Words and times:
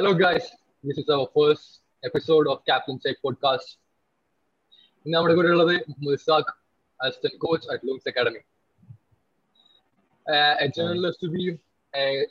Hello, 0.00 0.14
guys. 0.14 0.44
This 0.84 0.96
is 0.96 1.08
our 1.10 1.26
first 1.36 1.80
episode 2.02 2.46
of 2.48 2.64
Captain 2.64 2.98
Check 2.98 3.16
podcast. 3.22 3.66
ഇന്ന് 5.06 5.14
നമ്മുടെ 5.16 5.34
കൂടെ 5.38 5.48
ഉള്ളത് 5.54 5.72
മുസാഖ് 6.04 6.52
assistant 7.00 7.38
coach 7.42 7.66
at 7.72 7.86
Looms 7.88 8.08
academy 8.10 8.40
a 10.64 10.68
journalist 10.76 11.28
ബിയും 11.34 11.56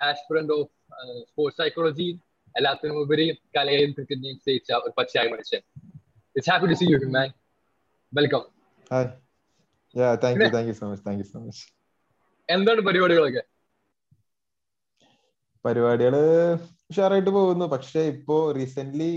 aspirant 0.07 0.55
of 0.57 0.71
sports 1.29 1.57
psychology 1.61 2.07
എല്ലാത്തിനും 2.55 2.97
ഉപരി 3.04 3.27
കലയെയും 3.57 3.93
ക്രിക്കറ്റിനെയും 3.97 4.39
സ്നേഹിച്ച 4.41 4.71
ഒരു 4.88 4.93
പച്ചയായ 4.97 5.27
മനുഷ്യൻ 5.36 5.63
it's 6.36 6.51
happy 6.54 6.71
to 6.73 6.79
see 6.81 6.89
you 6.93 6.99
man 7.17 7.29
welcome 8.13 8.43
Hi. 8.91 9.05
Yeah, 9.95 10.15
thank 10.25 10.38
you, 10.43 10.51
thank 10.57 10.70
you 10.71 10.77
so 10.81 10.88
much, 10.89 11.04
thank 11.09 11.21
you 11.23 11.29
so 11.36 11.41
much. 11.45 11.61
എന്താണ് 12.49 12.81
പരിപാടികളൊക്കെ 12.90 13.45
പരിപാടികൾ 15.66 16.16
ഉഷാറായിട്ട് 16.91 17.29
പോകുന്നു. 17.29 17.66
പക്ഷെ 17.66 17.99
ഇപ്പോ 17.99 18.52
റീസെന്റ് 18.52 19.07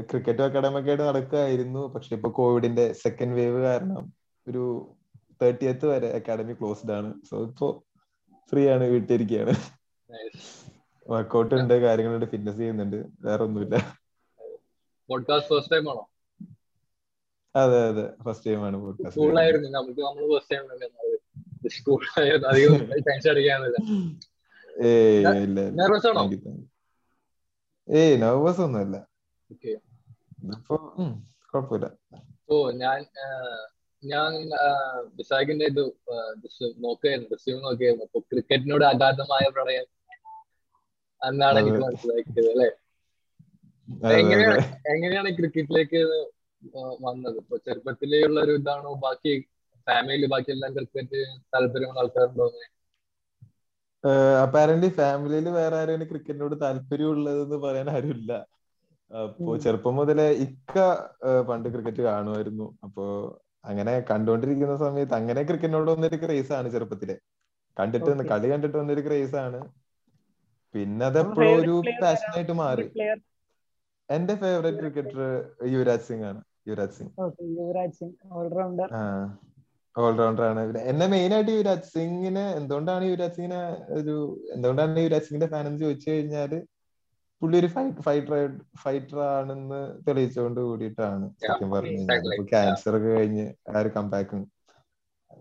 ക്രിക്കറ്റ് 0.00 0.42
അക്കാഡമി 0.42 0.78
ഒക്കെ 0.80 0.88
ആയിട്ട് 0.88 1.04
നടക്കുകയായിരുന്നു. 1.04 1.92
പക്ഷെ 1.94 2.14
ഇപ്പൊ 2.14 2.30
കോവിഡിന്റെ 2.30 2.92
സെക്കൻഡ് 2.92 3.34
വേവ് 3.34 3.62
കാരണം 3.62 4.12
ഒരു 4.48 4.94
തേർട്ടിയത്ത് 5.42 5.86
വരെ 5.86 6.08
അക്കാഡമി 6.16 6.52
ക്ലോസ്ഡ് 6.52 6.92
ആണ്. 6.92 7.14
സോ 7.30 7.42
ഇപ്പോ 7.46 7.84
ഫ്രീ 8.50 8.68
ആണ് 8.68 8.84
വീട്ടിലിരിക്കുകയാണ് 8.84 9.54
വർക്കൗട്ട് 11.10 11.54
ഉണ്ട് 11.54 11.74
കാര്യങ്ങളുണ്ട് 11.82 12.26
ഫിറ്റ്നസ് 12.26 12.56
ചെയ്യുന്നുണ്ട്. 12.56 12.96
വേറെ 13.20 13.42
ഒന്നുമില്ല. 13.44 13.76
പോഡ്കാസ്റ്റ് 15.08 15.54
ഫസ്റ്റ് 15.54 15.72
ടൈം 15.74 15.90
ആണോ? 15.90 16.04
അതെ 17.56 17.88
അതെ. 17.88 18.22
ഫസ്റ്റ് 18.22 18.50
ടൈം 18.50 18.64
ആണ് 18.64 18.76
പോഡ്കാസ്റ്റ് 18.76 19.20
സ്കൂളായിരുന്നു 19.20 19.68
നമുക്ക് 19.68 20.00
നമ്മൾ 20.00 20.38
ഫസ്റ്റ് 20.38 20.56
ടൈം 20.56 21.70
സ്കൂളായിരുന്നു 21.70 22.48
അധികം 22.48 22.78
ടെൻഷൻ 23.08 23.30
ഏയ് 24.88 25.24
നെർവസ് 28.22 28.60
ഒന്നുമല്ല 28.66 28.96
കുഴപ്പമില്ല. 31.50 31.86
ഓ 32.52 32.56
ഞാൻ 32.82 33.00
ഞാൻ 34.02 34.30
വിശാഖിന്റെ 35.18 35.64
ഇത് 35.72 35.80
നോക്കുകയായിരുന്നു 36.84 37.30
റിസ്യൂം 37.34 37.58
നോക്കിയായിരുന്നു 37.66 38.06
അപ്പൊ 38.08 38.20
ക്രിക്കറ്റിനോട് 38.30 38.84
അഗാധമായ 38.84 39.46
പ്രണയം 39.56 39.86
എന്നാണ് 41.22 41.56
എനിക്ക്. 41.62 41.80
മനസ്സിലാക്കിയത് 41.86 42.48
അല്ലെ? 42.52 42.68
എങ്ങനെയാണ് 44.20 44.60
എങ്ങനെയാണ് 44.94 45.30
ക്രിക്കറ്റിലേക്ക് 45.38 46.00
വന്നത്? 47.06 47.36
ഇപ്പൊ 47.42 47.56
ചെറുപ്പത്തിലേ 47.66 48.20
ഉള്ള 48.28 48.38
ഒരു 48.40 48.52
ഇതാണോ? 48.60 48.92
ബാക്കി 49.06 49.32
ഫാമിലി 49.86 50.26
ബാക്കി 50.34 50.50
എല്ലാം 50.56 50.70
ക്രിക്കറ്റ് 50.76 51.20
താല്പര്യമുള്ള 51.54 52.00
ആൾക്കാരുണ്ടോ 52.04 52.46
അപ്പാരന്റ്ലി 54.44 54.88
ഫാമിലിയിൽ 54.98 55.46
വേറെ 55.58 55.76
ആരെങ്കിലും 55.80 56.08
ക്രിക്കറ്റിനോട് 56.10 56.54
താല്പര്യം 56.62 57.10
ഉള്ളതെന്ന് 57.14 57.58
പറയാൻ 57.64 57.88
ആരുമില്ല. 57.96 58.32
അപ്പോ 59.10 59.50
ചെറുപ്പം 59.64 59.94
മുതലേ 59.98 60.26
ഇക്ക 60.44 60.76
പണ്ട് 61.48 61.68
ക്രിക്കറ്റ് 61.72 62.02
കാണുമായിരുന്നു. 62.08 62.66
അപ്പോ 62.86 63.04
അങ്ങനെ 63.64 63.94
കണ്ടുകൊണ്ടിരിക്കുന്ന 64.10 64.76
സമയത്ത് 64.84 65.14
അങ്ങനെ 65.20 65.40
ക്രിക്കറ്റിനോട് 65.48 65.90
വന്നൊരു 65.94 66.18
ക്രേസ് 66.24 66.52
ആണ് 66.58 66.68
ചെറുപ്പത്തിലെ. 66.74 67.16
കണ്ടിട്ട് 67.76 68.26
കളി 68.30 68.48
കണ്ടിട്ട് 68.52 68.76
വന്നൊരു 68.80 69.02
ക്രേസ് 69.06 69.36
ആണ് 69.46 69.60
പിന്നെ 70.74 71.04
അതെപ്പോഴും 71.10 71.52
ഒരു 71.60 71.74
പാഷൻ 72.02 72.30
ആയിട്ട് 72.36 72.54
മാറി. 72.62 72.86
എന്റെ 74.08 74.34
ഫേവറേറ്റ് 74.42 74.80
ക്രിക്കറ്റർ 74.82 75.18
യുവരാജ് 75.72 76.06
സിംഗ് 76.08 76.26
ആണ്. 76.30 76.40
യുവരാജ് 76.68 76.96
സിംഗ്. 76.98 77.12
യുവരാജ് 77.58 77.96
സിംഗ് 77.98 78.16
ഓൾറൗണ്ടർ 78.38 78.88
ഓൾറൗണ്ടർ 79.96 80.44
ആണ് 80.44 80.60
പിന്നെ 80.66 80.82
എന്നെ 80.90 81.06
മെയിൻ 81.12 81.32
ആയിട്ട് 81.34 81.52
യുവരാജ് 81.52 81.88
സിംഗിനെ 81.90 82.44
എന്തുകൊണ്ടാണ് 82.58 83.04
യുവരാജ് 83.08 83.34
സിംഗിനെ 83.36 83.60
ഒരു 83.98 84.14
എന്തുകൊണ്ടാണ് 84.54 85.00
യുവരാജ് 85.00 85.26
സിംഗിന്റെ 85.26 85.48
ഫാൻ 85.52 85.64
എന്ന് 85.68 85.80
ചോദിച്ചു 85.82 86.08
കഴിഞ്ഞാൽ 86.10 86.52
പുള്ളി 87.42 87.56
ഒരു 87.58 87.68
ഫൈറ്റർ 88.04 88.32
ഫൈറ്റർ 88.80 89.18
ആണെന്ന് 89.28 89.78
തെളിയിച്ചുകൊണ്ട് 90.06 90.60
കൂടിയിട്ടാണ് 90.62 91.26
സത്യം 91.42 91.70
പറഞ്ഞു. 91.70 92.00
കഴിഞ്ഞാൽ 92.08 92.46
ക്യാൻസർ 92.50 92.94
ഒക്കെ 92.96 93.10
കഴിഞ്ഞ് 93.14 93.44
ആ 93.68 93.80
ഒരു 93.80 93.90
കംബാക്കും 93.94 94.42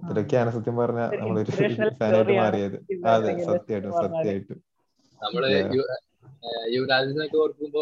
ഇതൊക്കെയാണ് 0.09 0.49
സത്യം 0.55 0.75
പറഞ്ഞ 0.77 1.01
നമ്മളൊരു 1.15 1.51
ഫാനായിട്ട് 1.51 2.03
ആണ് 2.31 2.37
മാറിയത് 2.39 2.77
അതെ 3.13 3.31
സത്യമായിട്ടും. 3.47 3.93
സത്യമായിട്ടും 3.99 4.59
നമ്മൾ 5.21 5.43
Yeah. 5.49 5.71
യു- 5.75 5.87
ഏഹ് 6.43 6.67
യുവരാജിനൊക്കെ 6.73 7.37
ഓർക്കുമ്പോ 7.37 7.81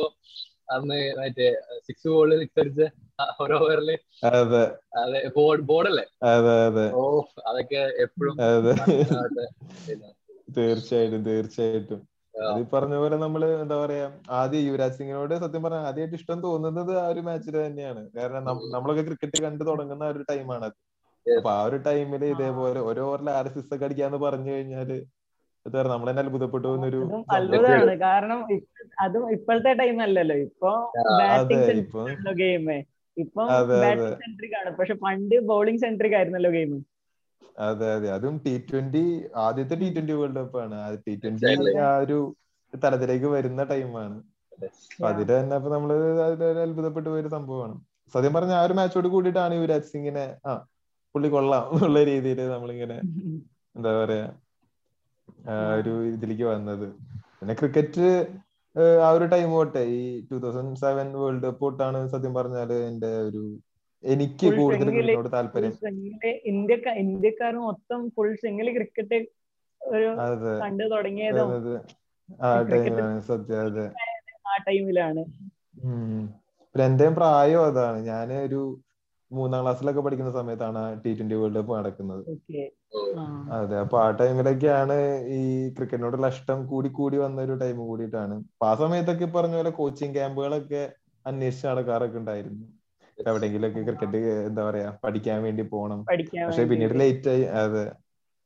അന്ന് 0.69 0.97
മറ്റേ 1.17 1.47
സിക്സ് 1.85 2.07
ബോളിൽ 2.09 2.39
സിക്സ് 2.43 2.59
അടിച്ച 2.59 2.81
ഒരു 3.43 3.55
ഓവറിൽ 3.59 3.89
അതെ. 4.31 4.63
അതെ 5.01 5.19
ബോർഡ് 5.35 5.63
ബോർഡല്ലേ 5.69 6.05
അതെ 6.31 6.53
അതെ. 6.67 6.85
ഓ 6.95 7.01
അതൊക്കെ 7.49 7.81
എപ്പോഴും 8.05 8.35
തീർച്ചയായിട്ടും 10.57 11.21
തീർച്ചയായിട്ടും. 11.25 11.99
അത് 12.35 12.59
ഈ 12.59 12.65
പറഞ്ഞ 12.71 12.95
പോലെ 13.01 13.15
നമ്മൾ 13.17 13.41
എന്താ 13.55 13.77
പറയാ 13.77 14.05
ആദ്യം 14.39 14.63
യുവരാജ് 14.65 14.97
സിംഗിനോട് 14.97 15.33
സത്യം 15.43 15.63
പറഞ്ഞാൽ 15.65 15.85
ആദ്യമായിട്ട് 15.89 16.17
ഇഷ്ടം 16.19 16.39
തോന്നുന്നത് 16.43 16.91
ആ 16.97 17.07
ഒരു 17.13 17.21
മാച്ചിൽ 17.27 17.55
തന്നെയാണ്. 17.59 18.01
കാരണം 18.17 18.43
നമ്മളൊക്കെ 18.75 19.03
ക്രിക്കറ്റ് 19.07 19.39
കണ്ടു 19.45 19.63
തുടങ്ങുന്ന 19.69 20.03
ആ 20.03 20.13
ഒരു 20.13 20.23
ടൈമാണ് 20.29 20.65
അത്. 20.65 20.77
അപ്പൊ 21.25 21.49
ആ 21.51 21.61
ഒരു 21.67 21.77
ടൈമിൽ 21.87 22.23
ഇതേപോലെ 22.27 22.79
ഒരു 22.89 22.99
ഓവറിൽ 23.05 23.29
ആറ് 23.31 23.49
സിക്സ് 23.55 23.73
ഒക്കെ 23.75 23.87
അടിക്കാന്ന് 23.87 24.19
പറഞ്ഞു 24.25 24.51
കഴിഞ്ഞാൽ 24.53 24.91
നമ്മൾ 25.85 26.07
തന്നെ 26.09 26.21
അത്ഭുതപ്പെട്ടു 26.23 26.65
പോകുന്നൊരു 26.67 26.99
കാരണം 28.03 28.39
അതും 28.97 29.23
ഇപ്പോഴത്തെ 29.35 29.71
ടൈം 29.81 29.97
അല്ലല്ലോ. 30.05 30.35
ഇപ്പൊ 30.47 30.71
ഗെയിമേ 32.41 32.77
ഇപ്പൊ 33.17 33.43
സെൻട്രിക് 33.43 33.57
അതെ, 33.57 33.77
അതെ. 33.77 33.83
ബാറ്റിംഗ് 33.83 34.21
സെൻട്രിക് 34.21 34.55
ആണ്. 34.59 34.71
പക്ഷെ 34.79 34.95
പണ്ട് 35.03 35.35
ബൗളിംഗ് 35.51 35.81
സെൻട്രിക് 35.83 36.15
ആയിരുന്നല്ലോ 36.17 36.51
ഗെയിം 36.57 36.73
അതെ 37.65 37.87
അതെ. 37.93 38.07
അതും 38.15 38.35
ടി 38.43 38.53
ട്വന്റി 38.67 39.03
ആദ്യത്തെ 39.45 39.75
ടി 39.81 39.87
ട്വന്റി 39.93 40.15
വേൾഡ് 40.19 40.39
കപ്പ് 40.39 40.57
ആണ്. 40.63 40.75
ടി 41.05 41.13
ട്വന്റി 41.21 41.53
ആ 41.85 41.91
ഒരു 42.03 42.17
തലത്തിലേക്ക് 42.73 43.29
വരുന്ന 43.35 43.61
ടൈമാണ് 43.71 44.17
അതിൽ 45.07 45.27
തന്നെ 45.31 45.53
അപ്പൊ 45.57 45.69
നമ്മൾ 45.73 45.89
അത്ഭുതപ്പെട്ടു 46.63 47.09
പോയൊരു 47.09 47.31
സംഭവമാണ്. 47.35 47.75
സത്യം 48.13 48.33
പറഞ്ഞ 48.33 48.53
ആ 48.59 48.65
ഒരു 48.67 48.75
മാച്ചോട് 48.77 49.07
കൂടിയിട്ടാണ് 49.13 49.53
യുവരാജ് 49.57 49.89
സിംഗിനെ 49.91 50.25
ആ 50.45 50.53
പുള്ളി 51.15 51.29
കൊള്ളാം 51.33 51.63
എന്നുള്ള 51.73 51.99
രീതിയിൽ 52.09 52.39
നമ്മളിങ്ങനെ 52.53 52.97
എന്താ 53.75 53.91
പറയാ 53.95 54.25
ഒരു 55.77 55.93
ഇതിലേക്ക് 56.13 56.45
വന്നത്. 56.45 56.85
പിന്നെ 57.39 57.53
ക്രിക്കറ്റ് 57.53 58.07
ആ 59.01 59.09
ഒരു 59.15 59.25
ടൈം 59.31 59.49
തൊട്ടേ 59.53 59.83
ഈ 59.93 60.01
two 60.27 60.37
thousand 60.43 60.79
seven 60.81 61.07
world 61.21 61.45
cup 61.45 61.63
തൊട്ടാണ് 61.63 61.99
സത്യം 62.13 62.33
പറഞ്ഞാൽ 62.33 62.71
എന്റെ 62.81 63.11
ഒരു 63.27 63.43
എനിക്ക് 64.03 64.47
കൂടുതൽ 64.57 64.87
ക്രിക്കറ്റിനോട് 64.87 65.29
താല്പര്യം. 65.35 65.73
ഇന്ത്യക്ക 66.51 66.87
ഇന്ത്യക്കാർ 67.03 67.53
മൊത്തം 67.65 68.01
ഫുൾ 68.15 68.29
സിംഗിൾ 68.43 68.67
ക്രിക്കറ്റ് 68.75 69.19
ഒരു 69.81 70.09
കണ്ടു 70.61 70.85
തുടങ്ങിയതും 70.93 71.49
അതെ 71.57 71.77
ആ 72.43 72.49
ടൈമിലാണ് 72.69 73.19
സത്യം 73.29 73.59
അതെ. 73.65 73.85
ആ 74.45 74.55
ടൈമിലാണ്. 74.67 75.21
പിന്നെ 76.75 76.85
എന്റെയും 76.85 77.13
പ്രായം 77.19 77.61
അതാണ്. 77.69 77.99
ഞാൻ 78.09 78.27
ഒരു 78.39 78.61
മൂന്നാം 79.31 79.61
ക്ലാസ്സിലൊക്കെ 79.63 80.01
പഠിക്കുന്ന 80.03 80.31
സമയത്താണ് 80.31 80.81
ടി 81.03 81.11
ട്വന്റി 81.17 81.37
വേൾഡ് 81.41 81.59
കപ്പ് 81.59 81.73
നടക്കുന്നത്. 81.77 82.23
അതെ 83.57 83.75
അപ്പൊ 83.83 83.97
ആ 83.99 84.07
ടൈമിലൊക്കെയാണ് 84.19 84.95
ഈ 85.35 85.41
ക്രിക്കറ്റിനോടുള്ള 85.75 86.27
ഇഷ്ടം 86.35 86.59
കൂടി 86.67 86.89
കൂടി 86.91 87.17
വന്ന 87.17 87.41
ഒരു 87.41 87.55
ടൈം 87.55 87.77
കൂടിയിട്ടാണ്. 87.83 88.35
അപ്പൊ 88.51 88.67
ആ 88.67 88.75
സമയത്തൊക്കെ 88.75 89.25
ഈ 89.25 89.33
പറഞ്ഞ 89.35 89.55
പോലെ 89.55 89.71
കോച്ചിങ് 89.79 90.15
ക്യാമ്പുകളൊക്കെ 90.15 90.81
അന്വേഷിച്ച് 91.25 91.67
നടക്കാറൊക്കെ 91.67 92.17
ഉണ്ടായിരുന്നു. 92.17 92.65
എവിടെങ്കിലൊക്കെ 93.25 93.81
ക്രിക്കറ്റ് 93.87 94.19
എന്താ 94.47 94.63
പറയാ 94.67 94.89
പഠിക്കാൻ 95.03 95.39
വേണ്ടി 95.43 95.63
പോണം. 95.71 96.01
പക്ഷെ 96.45 96.63
പിന്നീട് 96.71 96.95
ലേറ്റ് 97.01 97.29
ആയി 97.29 97.43
അതെ. 97.61 97.85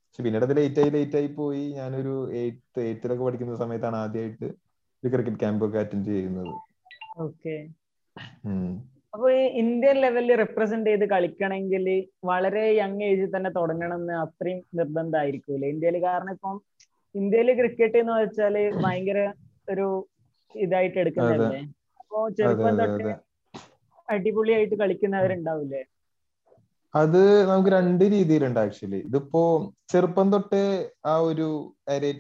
പക്ഷെ 0.06 0.24
പിന്നീട് 0.24 0.46
അത് 0.46 0.56
ലേറ്റ് 0.58 0.80
ആയി 0.82 0.92
ലേറ്റ് 0.96 1.18
ആയി 1.18 1.30
പോയി 1.38 1.64
ഞാനൊരു 1.74 2.12
എയ്ത്ത് 2.40 2.82
എയ്ത്തിലൊക്കെ 2.82 3.24
പഠിക്കുന്ന 3.24 3.56
സമയത്താണ് 3.58 3.98
ആദ്യമായിട്ട് 3.98 4.48
ഒരു 5.04 5.12
ക്രിക്കറ്റ് 5.14 5.40
ക്യാമ്പ് 5.40 5.66
ഒക്കെ 5.68 5.80
അറ്റൻഡ് 5.80 6.10
ചെയ്യുന്നത്. 6.12 6.54
അപ്പൊ 9.14 9.28
ഈ 9.34 9.44
ഇന്ത്യൻ 9.62 9.98
ലെവലിൽ 10.02 10.32
റെപ്രസെന്റ് 10.42 10.90
ചെയ്ത് 10.90 11.06
കളിക്കണമെങ്കിൽ 11.12 11.86
വളരെ 12.30 12.64
യങ് 12.76 13.04
ഏജിൽ 13.04 13.30
തന്നെ 13.34 13.50
തുടങ്ങണം 13.58 13.98
എന്ന് 13.98 14.16
അത്രയും 14.22 14.60
നിർബന്ധമായിരിക്കൂലേ? 14.80 15.70
ഇന്ത്യയിൽ 15.74 15.98
കാരണം 16.06 16.34
ഇപ്പം 16.38 16.56
ഇന്ത്യയിൽ 17.16 17.50
ക്രിക്കറ്റ് 17.60 18.00
എന്ന് 18.04 18.14
വെച്ചാൽ 18.20 18.56
ഭയങ്കര 18.80 19.20
ഒരു 19.68 19.88
ഇതായിട്ട് 20.56 21.00
എടുക്കുന്നതല്ലേ? 21.04 21.62
അപ്പൊ 22.02 22.18
ചെറുപ്പം 22.38 22.78
തൊട്ട് 22.82 23.10
അടിപൊളിയായിട്ട് 24.08 24.76
കളിക്കുന്നവരുണ്ടാവില്ലേ 24.80 25.82
അത് 26.94 27.20
നമുക്ക് 27.48 27.72
രണ്ട് 27.76 28.04
രീതിയിലുണ്ട് 28.14 28.60
ആക്ച്വലി 28.60 29.00
ഇതിപ്പോ 29.08 29.42
ചെറുപ്പം 29.92 30.28
തൊട്ട് 30.32 30.60
ആ 31.06 31.14
ഒരു 31.28 31.48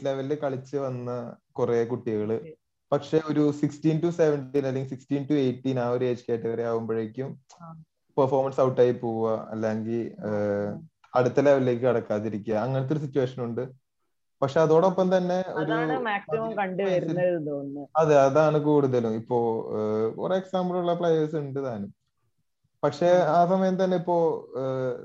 ലെവലിൽ 0.06 0.34
കളിച്ച് 0.44 0.78
വന്ന 0.78 1.10
കുറെ 1.52 1.80
കുട്ടികൾ 1.90 2.30
പക്ഷെ 2.92 3.22
ഒരു 3.30 3.52
സിക്സ്റ്റീൻ 3.52 4.02
ടു 4.04 4.10
സെവന്റീൻ 4.10 4.68
അല്ലെങ്കിൽ 4.68 4.90
സിക്സ്റ്റീൻ 4.90 5.28
ടു 5.30 5.34
എയ്റ്റീൻ 5.34 5.80
ആ 5.80 5.90
ഒരു 5.90 6.06
ഏജ് 6.06 6.24
കാറ്റഗറി 6.30 6.62
ആകുമ്പോഴേക്കും. 6.62 7.40
പെർഫോമൻസ് 8.18 8.62
ഔട്ടായി 8.62 8.92
പോവുക. 8.92 9.48
അല്ലെങ്കിൽ 9.52 10.12
അടുത്ത 11.16 11.40
ലെവലിലേക്ക് 11.40 11.82
കടക്കാതിരിക്കുക. 11.82 12.54
അങ്ങനത്തെ 12.54 12.94
ഒരു 12.94 13.00
സിറ്റുവേഷൻ 13.00 13.44
ഉണ്ട്. 13.44 13.70
പക്ഷെ 14.42 14.62
അതോടൊപ്പം 14.62 15.18
തന്നെ 15.18 15.44
ഒരു 15.54 15.74
അതെ 17.98 18.20
അതാണ് 18.20 18.58
കൂടുതലും. 18.58 19.14
ഇപ്പോ 19.16 19.68
കുറെ 20.18 20.36
എക്സാമ്പിൾ 20.36 20.78
ഉള്ള 20.78 20.94
പ്ലേയേഴ്സ് 20.94 21.36
ഉണ്ട് 21.36 21.66
താനും. 21.66 21.94
പക്ഷെ 22.84 23.08
ആ. 23.08 23.46
സമയം 23.46 23.84
തന്നെ 23.84 23.98
ഇപ്പോ 23.98 24.48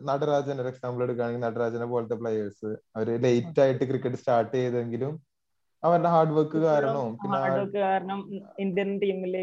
നടരാജൻ 0.02 0.60
ഒരു 0.60 0.68
എക്സാമ്പിൾ 0.68 1.02
എടുക്കുകയാണെങ്കിൽ 1.02 1.46
നടരാജനെ 1.46 1.86
പോലത്തെ 1.86 2.14
പ്ലേയേഴ്സ് 2.14 2.76
അവർ 2.96 3.22
ലേറ്റ് 3.22 3.60
ആയിട്ട് 3.60 3.84
ക്രിക്കറ്റ് 3.84 4.16
സ്റ്റാർട്ട് 4.16 4.56
ചെയ്തെങ്കിലും 4.56 5.25
അവരുടെ 5.86 6.10
ഹാർഡ് 6.14 6.34
വർക്ക് 6.36 6.58
കാരണവും 6.66 7.12
ഹാർഡ് 7.34 7.58
വർക്ക് 7.58 7.78
കാരണം 7.86 8.20
ഇന്ത്യൻ 8.58 8.90
ടീമിൽ 9.02 9.34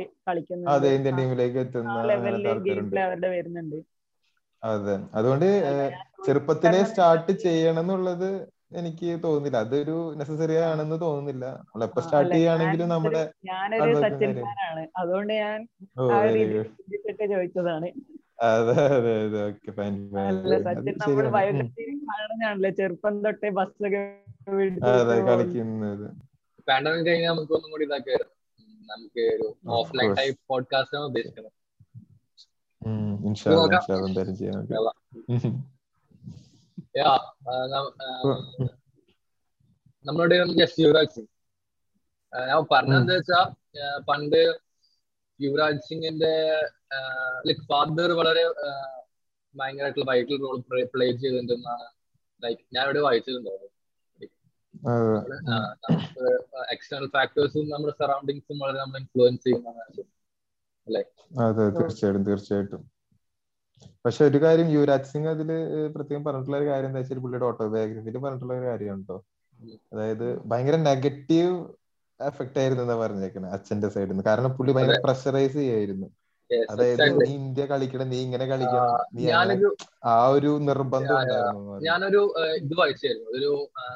അതെ 0.73 0.89
ഇന്ത്യൻ 0.97 1.15
ടീമിലേക്ക് 1.19 1.59
എത്തുന്ന 1.63 1.91
അവരുടെ 3.05 3.29
വരുന്നുണ്ട്. 3.35 3.79
അതെ 4.63 4.95
അതുകൊണ്ട് 5.13 5.47
ചെറുപ്പത്തിലെ 6.25 6.81
സ്റ്റാർട്ട് 6.89 7.31
ചെയ്യണം 7.45 7.81
എന്നുള്ളത് 7.83 8.29
എനിക്ക് 8.79 9.09
തോന്നുന്നില്ല. 9.23 9.57
അതൊരു 9.65 9.95
നെസസറി 10.19 10.55
ആണെന്ന് 10.69 10.97
തോന്നുന്നില്ല. 11.01 11.45
നമ്മൾ 11.63 11.83
എപ്പോ 11.87 12.01
സ്റ്റാർട്ട് 12.05 12.33
ചെയ്യുകയാണെങ്കിലും 12.33 12.89
നമ്മുടെ 12.93 13.21
ഞാനൊരു 13.49 13.93
സച്ചിൻ. 14.03 14.31
ഫാനാണ്. 14.45 14.83
അതുകൊണ്ട് 15.01 15.33
ഞാൻ 15.33 15.59
ചോദിച്ചതാണ്. 17.31 17.89
അതെ 18.47 18.73
അതെ 18.95 19.13
അതെ. 19.25 19.41
ഓക്കെ 19.49 19.71
സച്ചിൻ 20.65 20.95
നമ്മൾ 21.03 21.25
ബയോഗ്രഫി 21.35 21.83
കാണുന്നതാണല്ലോ 22.09 22.71
ചെറുപ്പം 22.79 23.15
തൊട്ടേ 23.25 23.49
ബസ്സൊക്കെ 23.59 24.01
അതെ 24.93 25.17
കളിക്കുന്നത്. 25.27 26.07
പാൻഡമിക് 26.67 27.07
കഴിഞ്ഞാൽ 27.07 27.31
നമുക്ക് 27.33 27.53
ഒന്നും 27.53 27.71
കൂടി 27.71 27.85
ഇതാക്കായിരുന്നു 27.85 28.33
നമുക്ക് 28.85 29.23
ഒരു 29.35 29.47
ഓഫ്ലൈൻ 29.79 30.09
ടൈപ്പ് 30.19 30.41
പോഡ്കാസ്റ്റ് 30.47 30.97
ആണ് 30.97 31.05
ഉദ്ദേശിക്കുന്നത് 31.05 31.53
നമ്മളുടെ 40.05 40.37
ജസ്റ്റ് 40.61 40.81
യുവരാജ് 40.83 41.13
സിംഗ്. 41.15 41.29
ഞാൻ 42.33 42.65
പറഞ്ഞതെന്താ 42.71 43.15
വെച്ചാ 43.15 43.39
പണ്ട് 44.09 44.41
യുവരാജ് 45.39 45.85
സിംഗിന്റെ 45.87 46.33
ലൈക് 47.47 47.63
ഫാദർ 47.69 48.11
വളരെ 48.19 48.43
ഭയങ്കരമായിട്ടുള്ള 49.55 50.07
വൈറ്റൽ 50.11 50.37
റോൾ 50.43 50.57
പ്ലേ 50.93 51.07
ചെയ്തിട്ടുണ്ടെന്നാണ്. 51.11 51.87
ലൈക് 52.43 52.63
ഞാൻ 52.75 52.83
ഇവിടെ 52.85 53.01
വായിച്ചിട്ടുണ്ടായിരുന്നു. 53.07 53.72
എക്സ്റ്റേണൽ 56.73 57.07
ഫാക്ടേഴ്സും 57.15 57.69
നമ്മുടെ 57.69 57.93
സറൗണ്ടിങ്സും 58.01 58.57
വളരെ 58.63 58.79
നമ്മൾ 58.83 58.97
ഇൻഫ്ലുവൻസ് 59.01 59.43
ചെയ്യുന്നതാണ്. 59.45 60.03
അതെ 61.45 61.65
തീർച്ചയായിട്ടും 61.77 62.25
തീർച്ചയായിട്ടും. 62.29 62.81
പക്ഷെ 64.05 64.23
ഒരു 64.29 64.39
കാര്യം 64.43 64.67
യുവരാജ് 64.73 65.09
സിംഗ് 65.11 65.29
അതിൽ 65.33 65.49
പ്രത്യേകം 65.95 66.23
പറഞ്ഞിട്ടുള്ള 66.25 66.57
ഒരു 66.61 66.67
കാര്യം 66.71 66.89
എന്താ 66.89 67.01
വെച്ചാൽ 67.01 67.21
പുള്ളിയുടെ 67.23 67.47
ഓട്ടോബയോഗ്രഫിയിൽ 67.49 68.17
പറഞ്ഞിട്ടുള്ള 68.25 68.53
ഒരു 68.57 68.65
കാര്യം 68.71 68.99
കേട്ടോ 68.99 69.17
അതായത് 69.93 70.27
ഭയങ്കര 70.51 70.77
നെഗറ്റീവ് 70.89 71.53
എഫക്റ്റ് 72.19 72.59
ആയിരുന്നു 72.61 72.83
എന്നാ 72.85 72.97
പറഞ്ഞേക്കുന്നത് 73.03 73.53
അച്ഛന്റെ 73.57 73.89
സൈഡിൽ 73.95 74.11
നിന്ന് 74.11 74.25
കാരണം 74.29 74.51
പുള്ളി 74.57 74.71
ഭയങ്കര 74.75 74.97
പ്രഷറൈസ് 75.05 75.57
ചെയ്യായിരുന്നു. 75.61 76.07
അതായത്. 76.71 77.03
നീ 77.19 77.31
ഇന്ത്യ 77.35 77.63
കളിക്കണം 77.71 78.07
നീ 78.13 78.19
ഇങ്ങനെ 78.25 78.45
കളിക്കണം 78.51 78.91
നീ 79.15 79.23
ഞാനൊരു 79.31 79.69
ആ 80.11 80.15
ഒരു 80.35 80.51
നിർബന്ധം. 80.69 81.19
ഞാനൊരു 81.87 82.21
ഇത് 82.61 82.75
വായിച്ചായിരുന്നു. 82.81 83.29
ഒരു 83.37 83.51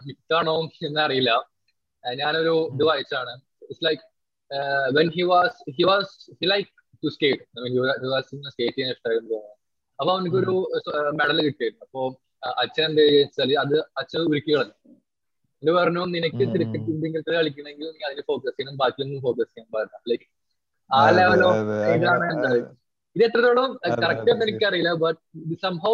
മിത്താണോ 0.08 0.56
എന്നറിയില്ല. 0.90 1.32
ഞാനൊരു 2.04 2.56
ഇത് 2.74 2.84
വായിച്ചാണ് 2.90 3.34
it's 3.64 3.86
like 3.88 4.04
when 4.98 5.10
he 5.18 5.24
was 5.32 5.58
he 5.78 5.86
was 5.92 6.14
he 6.42 6.48
like 6.54 6.70
to 7.04 7.10
skate 7.16 7.44
skate 8.54 8.76
ചെയ്യാൻ 8.78 8.94
ഇഷ്ടമായിരുന്നു 8.96 9.32
തോന്നുന്നു. 9.34 9.56
അപ്പൊ 10.00 10.12
അവനക്കൊരു 10.16 10.56
മെഡൽ 11.20 11.38
കിട്ടിയിരുന്നു. 11.48 11.84
അപ്പൊ 11.88 12.02
അച്ഛൻ 12.64 12.84
എന്താ 12.90 13.04
വെച്ചാൽ 13.04 13.52
അത് 13.66 13.76
അച്ഛൻ 14.02 14.20
ഉരുക്കി 14.32 14.52
കളഞ്ഞു. 14.56 14.76
പറഞ്ഞു 15.78 16.02
നിനക്ക്. 16.16 16.44
ക്രിക്കറ്റ് 16.54 16.90
ഇന്ത്യൻ 16.94 17.12
കളിക്കണമെങ്കിൽ 17.28 17.88
നീ 17.96 18.02
അതിന് 18.08 18.24
ഫോക്കസ് 18.28 18.56
ചെയ്യണം 18.58 18.76
ബാക്കിയൊന്നും 18.82 19.22
ഫോക്കസ് 19.28 19.50
ചെയ്യാൻ 19.54 19.70
പാടില്ല 19.76 20.02
ലൈക്ക് 20.12 20.28
ആ 20.90 21.04
ലെവലോ 21.18 21.50
അതെ, 21.54 21.78
ഇതാണ് 21.98 22.26
ഉണ്ടായത്. 22.34 22.68
ഇത് 23.16 23.24
എത്രത്തോളം 23.28 23.70
കറക്റ്റ് 24.04 24.30
എന്ന് 24.34 24.44
എനിക്കറിയില്ല 24.48 24.90
ബട്ട് 25.04 25.20
സംഭവ 25.64 25.94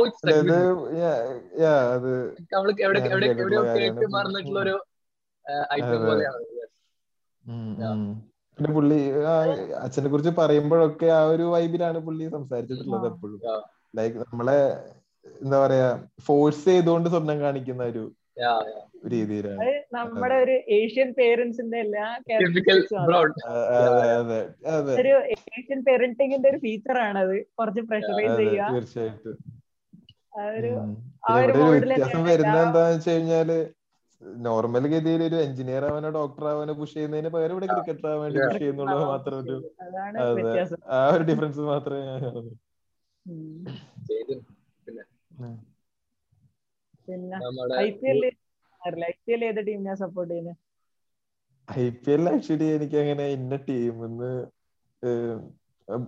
നമ്മൾ 2.54 2.70
എവിടെ 2.86 3.00
എവിടെയോ. 3.04 3.62
കേട്ട് 3.76 4.06
മറന്നിട്ടുള്ള 4.16 4.60
ഒരു 4.66 4.76
ഐറ്റം 5.74 6.02
പോലെയാണ്. 6.08 6.40
പിന്നെ 8.58 8.70
പുള്ളി 8.74 8.98
അച്ഛനെ 9.84 10.10
കുറിച്ച് 10.10 10.32
പറയുമ്പോഴൊക്കെ 10.40 11.08
ആ 11.12 11.22
ഒരു 11.34 11.46
വൈബിലാണ് 11.54 12.00
പുള്ളി 12.08 12.26
സംസാരിച്ചിട്ടുള്ളത് 12.36 13.08
എപ്പോഴും. 13.12 13.40
ലൈക്ക് 13.98 14.18
നമ്മളെ 14.24 14.60
എന്താ 15.26 15.58
പറയാ 15.64 15.88
ഫോഴ്സ് 16.26 16.66
ചെയ്തുകൊണ്ട് 16.70 17.08
സ്വപ്നം 17.10 17.38
കാണിക്കുന്ന 17.42 17.84
ഒരു. 17.84 18.04
രീതിയിലാണ്. 19.08 19.72
നമ്മുടെ 19.94 20.36
ഒരു 20.36 20.52
ഏഷ്യൻ 20.52 21.14
പേരൻസിന്റെ 21.14 21.80
എല്ലാ 21.80 22.06
ഒരു 25.00 25.14
ഏഷ്യൻ 25.32 25.84
പേരന്റിംഗിന്റെ 25.84 26.50
ഒരു 26.50 26.58
ഫീച്ചർ 26.58 26.98
അത് 26.98 27.46
കുറച്ച് 27.60 27.82
പ്രഷറൈസ് 27.82 28.38
ചെയ്യുക. 28.38 28.70
തീർച്ചയായിട്ടും. 28.74 29.38
ആ 30.40 30.46
ഒരു 30.46 30.72
ആ 31.30 31.36
ഒരു 31.36 31.44
ഇവിടെ 31.44 31.58
ഒരു 31.58 31.64
മോഡിൽ 31.64 31.90
വ്യത്യാസം 31.90 32.24
വരുന്നത് 32.24 32.62
എന്താന്ന് 32.62 32.96
വെച്ച് 32.96 33.10
കഴിഞ്ഞാൽ 33.10 33.50
നോർമൽ 34.42 34.88
ഗതിയിൽ 34.88 35.24
ഒരു 35.24 35.36
എഞ്ചിനീയർ 35.36 35.86
ആവാനോ 35.86 36.10
ഡോക്ടർ 36.10 36.48
ആവാനോ 36.48 36.74
പുഷ് 36.74 36.94
ചെയ്യുന്നതിന് 36.94 37.30
പകരം 37.30 37.52
ഇവിടെ 37.52 37.66
ക്രിക്കറ്റർ 37.66 38.08
ആവാൻ 38.08 38.22
വേണ്ടി 38.22 38.40
പുഷ് 38.40 38.58
ചെയ്യുന്നുള്ളത് 38.58 39.06
മാത്രം 39.06 39.40
ഒരു 39.40 39.72
അതാണ് 39.82 40.18
അതെ. 40.18 40.44
വ്യത്യാസം. 40.44 40.78
ആ 40.86 41.10
ഒരു 41.10 41.24
ഡിഫറൻസ് 41.24 41.60
മാത്രമേ 41.60 42.00
ഞാൻ 42.00 42.22
കാണുന്നു. 42.24 42.54
ഉം. 43.26 43.66
ചെയ്ത് 44.08 44.34
ഉം. 45.42 45.74
പിന്നെ 47.08 47.38
I 47.84 47.88
P 48.00 48.08
L 48.14 48.20
I 49.10 49.14
P 49.24 49.34
L 49.36 49.44
ഏത് 49.50 49.62
ടീമിനെ 49.68 49.96
സപ്പോർട്ട് 50.04 50.32
ചെയ്യുന്നത് 50.34 50.60
ഐ 51.68 51.86
പി 52.04 52.12
എൽ 52.16 52.24
ആക്ച്വലി 52.32 52.68
എനിക്ക് 52.78 52.98
അങ്ങനെ 53.04 53.26
ഇന്ന 53.38 53.56
ടീം 53.68 53.98
എന്ന് 54.08 54.32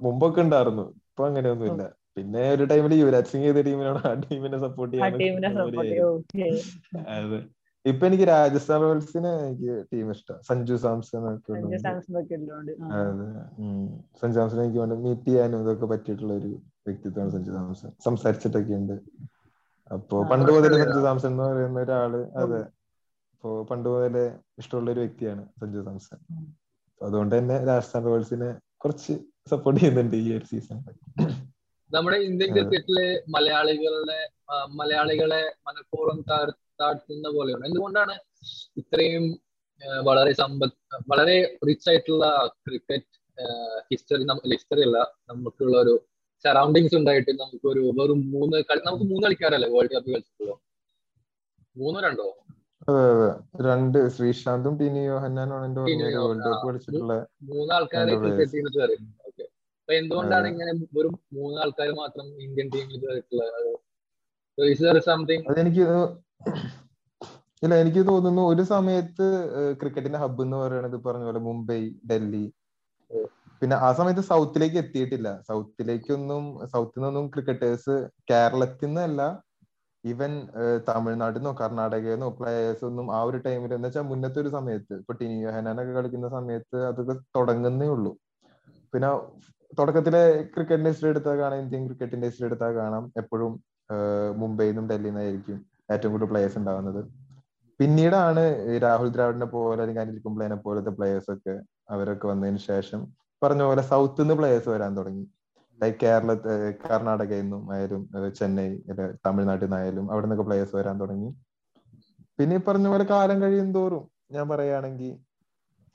മുമ്പൊക്കെ 0.06 0.40
ഉണ്ടായിരുന്നു. 0.46 0.84
ഇപ്പൊ 1.10 1.24
അങ്ങനെയൊന്നുമില്ല. 1.30 1.84
പിന്നെ 2.18 2.44
ഒരു 2.56 2.64
ടൈമിൽ 2.72 2.94
യുവരാജ് 3.00 3.30
സിംഗ് 3.32 3.46
ചെയ്ത 3.48 3.62
ടീമിനാണ് 3.68 4.02
ആ 4.10 4.14
ടീമിനെ 4.26 4.58
സപ്പോർട്ട് 4.66 5.02
ആ 5.06 5.08
ടീമിനെ 5.22 5.50
സപ്പോർട്ട് 5.58 5.88
ചെയ്യും 5.90 6.60
അതെ. 7.16 7.40
ഇപ്പൊ 7.86 8.04
എനിക്ക് 8.10 8.26
രാജസ്ഥാൻ 8.32 8.80
റോയൽസിനെ 8.84 9.32
എനിക്ക് 9.46 9.74
ടീം 9.90 10.08
ഇഷ്ടം. 10.14 10.38
സഞ്ജു 10.50 10.76
സാംസൺ 10.84 11.24
ഒക്കെ 11.32 11.52
സഞ്ജു. 11.56 11.82
സാംസൺ 14.38 14.60
എനിക്ക് 14.64 14.80
മീറ്റ് 15.06 15.28
ചെയ്യാനും 15.28 15.62
ഇതൊക്കെ 15.66 15.88
പറ്റിയിട്ടുള്ള 15.94 16.34
ഒരു 16.40 16.52
വ്യക്തിത്വമാണ് 16.88 17.34
സഞ്ജു 17.36 17.52
സാംസൺ. 17.58 17.92
സംസാരിച്ചിട്ടൊക്കെ 18.08 18.76
ഉണ്ട്. 18.82 18.96
അപ്പോ 19.92 20.18
പണ്ട് 20.24 20.50
മുതലേ 20.52 20.78
സഞ്ജു 20.82 21.02
സാംസൺ 21.02 21.32
എന്ന് 21.32 21.44
പറയുന്ന 21.46 21.80
ഒരാൾ 21.82 22.14
അതെ. 22.42 22.62
അപ്പോ 23.34 23.50
പണ്ട് 23.64 23.88
മുതലേ 23.90 24.24
ഇഷ്ടമുള്ള 24.58 24.92
ഒരു 24.92 25.00
വ്യക്തിയാണ് 25.00 25.44
സഞ്ജു 25.60 25.82
സാംസൺ. 25.82 26.20
അതുകൊണ്ട് 27.02 27.34
തന്നെ 27.38 27.66
രാജസ്ഥാൻ 27.66 28.04
റോയൽസിനെ 28.06 28.50
കുറച്ച് 28.78 29.14
സപ്പോർട്ട് 29.50 29.80
ചെയ്യുന്നുണ്ട് 29.80 30.16
ഈ 30.18 30.30
ഒരു 30.38 30.46
സീസൺ 30.46 30.78
നമ്മുടെ 31.92 32.18
ഇന്ത്യൻ 32.20 32.50
ക്രിക്കറ്റിൽ 32.54 32.98
മലയാളികളുടെ 33.30 34.20
മലയാളികളെ 34.74 35.44
മനഃപൂർവം 35.68 36.20
താഴ്- 36.30 36.56
താഴ്ത്തുന്ന 36.82 37.28
പോലെയാണ് 37.30 37.66
എന്തുകൊണ്ടാണ് 37.66 38.16
ഇത്രയും 38.78 39.26
വളരെ 40.04 40.32
സമ്പത്ത് 40.34 40.78
വളരെ 41.08 41.36
റിച്ച് 41.68 41.90
ആയിട്ടുള്ള 41.90 42.26
ക്രിക്കറ്റ് 42.66 43.14
ഹിസ്റ്ററി 43.92 44.24
ഹിസ്റ്ററി 44.52 44.84
അല്ല 44.84 45.00
നമുക്കുള്ള 45.30 45.76
ഒരു 45.78 45.94
സറൗണ്ടിങ്സ് 46.46 46.96
ഉണ്ടായിട്ട് 47.00 47.32
നമുക്ക് 47.42 47.68
ഒരു 47.74 47.82
വെറും 48.00 48.20
മൂന്ന് 48.34 48.58
നമുക്ക് 48.82 49.06
മൂന്ന് 49.12 49.24
കളിക്കാരല്ലേ 49.26 49.70
വേൾഡ് 49.76 49.94
കപ്പ് 49.96 50.10
കളിച്ചിട്ടുള്ളൂ? 50.12 50.56
മൂന്നോ 51.76 52.00
രണ്ടോ? 52.08 52.28
അതെ 52.88 53.04
അതെ. 53.12 53.30
രണ്ട് 53.68 53.98
ശ്രീശാന്തും 54.16 54.74
ടീനി 54.80 55.02
യോഹന്നാനും 55.06 55.64
എന്റെ 55.68 55.82
വേൾഡ് 56.18 56.44
കപ്പ്. 56.46 56.66
കളിച്ചിട്ടുള്ള 56.68 57.14
അപ്പൊ 59.80 59.94
എന്തുകൊണ്ടാണ്. 59.94 60.48
ഇങ്ങനെ 60.54 60.72
വെറും 60.96 61.16
മൂന്നാൾക്കാർ 61.34 61.90
മാത്രം 62.00 62.28
ഇന്ത്യൻ 62.46 62.68
ടീമിൽ 62.74 62.98
കയറിയിട്ടുള്ളത് 63.02 63.74
ഇല്ല 67.64 67.76
എനിക്ക് 67.82 68.02
തോന്നുന്നു 68.10 68.42
ഒരു 68.52 68.64
സമയത്ത് 68.72 69.26
ക്രിക്കറ്റിന്റെ 69.80 70.20
ഹബ്ബ് 70.24 70.44
എന്ന് 70.46 70.58
പറയുന്നത് 70.58 70.98
പറഞ്ഞ 71.06 71.26
പോലെ 71.26 71.42
മുംബൈ 71.48 71.80
ഡൽഹി 72.10 72.46
പിന്നെ 73.62 73.76
ആ 73.88 73.90
സമയത്ത് 73.98 74.24
സൗത്തിലേക്ക് 74.32 74.78
എത്തിയിട്ടില്ല. 74.84 75.30
സൗത്തിലേക്കൊന്നും 75.50 76.44
സൗത്തിൽ 76.74 77.00
നിന്നൊന്നും 77.00 77.28
ക്രിക്കറ്റേഴ്സ് 77.34 77.96
കേരളത്തിൽ 78.32 78.88
നിന്നല്ല 78.90 79.22
ഈവൻ 80.04 80.32
കർണാടകയിൽ 81.62 82.16
നിന്നോ 82.16 82.30
പ്ലേയേഴ്സ് 82.40 82.84
ഒന്നും 82.90 83.08
ആ 83.18 83.20
ഒരു 83.30 83.38
ടൈമിൽ 83.46 83.72
എന്ന് 83.78 83.88
വെച്ചാൽ 83.90 84.06
മുന്നത്തെ 84.12 84.40
ഒരു 84.44 84.52
സമയത്ത്. 84.58 84.94
ഇപ്പൊ 85.02 85.14
ടിനി 85.20 85.38
ഹെനാനൊക്കെ 85.56 85.94
കളിക്കുന്ന 85.98 86.28
സമയത്ത് 86.38 86.78
അതൊക്കെ 86.90 87.16
തുടങ്ങുന്നേ 87.38 87.88
ഉള്ളൂ. 87.96 88.12
പിന്നെ 88.94 89.10
തുടക്കത്തിലെ 89.78 90.22
ക്രിക്കറ്റിന്റെ 90.54 90.92
ഹിസ്റ്ററി 90.94 91.10
എടുത്താൽ 91.14 91.36
കാണാം 91.42 91.60
ഇന്ത്യൻ 91.64 91.82
ക്രിക്കറ്റിന്റെ 91.88 92.28
ഹിസ്റ്ററി 92.30 92.48
എടുത്താൽ 92.50 92.72
കാണാം. 92.82 93.06
എപ്പോഴും 93.22 93.54
മുംബൈയിൽ 94.44 94.72
നിന്നും 94.74 94.86
ഡൽഹിയിൽ 94.92 95.14
നിന്നായിരിക്കും 95.14 95.58
ഏറ്റവും 95.94 96.12
കൂടുതൽ 96.14 96.30
പ്ലേയേഴ്സ് 96.32 96.58
ഉണ്ടാകുന്നത് 96.62 97.02
പിന്നീടാണ് 97.80 98.44
രാഹുൽ 98.84 99.10
ദ്രാവിഡിനെ 99.16 99.48
പോലെ 99.56 99.82
അല്ലെങ്കിൽ 99.84 100.04
അനിൽ 100.04 100.20
കുംബ്ലേനെ 100.28 100.58
പോലത്തെ 100.66 100.92
പ്ലേയേഴ്സ് 100.98 101.30
ഒക്കെ 101.36 101.56
അവരൊക്കെ 101.94 102.26
വന്നതിന് 102.32 102.62
ശേഷം 102.72 103.02
പറഞ്ഞ 103.46 103.64
പോലെ 103.70 103.84
സൗത്ത് 103.92 104.22
നിന്ന് 104.22 104.36
പ്ലേയേഴ്സ് 104.40 104.70
വരാൻ 104.74 104.92
തുടങ്ങി. 105.00 105.26
ലൈക്ക് 105.80 106.00
കേരള 106.04 106.32
കർണാടകയിൽ 106.84 107.46
നിന്നും 107.46 107.64
ആയാലും 107.74 108.02
ചെന്നൈ 108.40 108.68
തമിഴ്നാട്ടിൽ 109.26 109.66
നിന്നായാലും 109.68 110.06
അവിടെ 110.12 110.26
നിന്നൊക്കെ 110.26 110.46
പ്ലേയേഴ്സ് 110.50 110.76
വരാൻ 110.80 110.96
തുടങ്ങി. 111.02 111.30
പിന്നെ 112.40 112.56
ഈ 112.60 112.64
പറഞ്ഞ 112.68 112.88
പോലെ 112.94 113.06
കാലം 113.12 113.38
കഴിയും 113.44 113.70
തോറും 113.78 114.04
ഞാൻ 114.36 114.46
പറയുകയാണെങ്കിൽ 114.52 115.12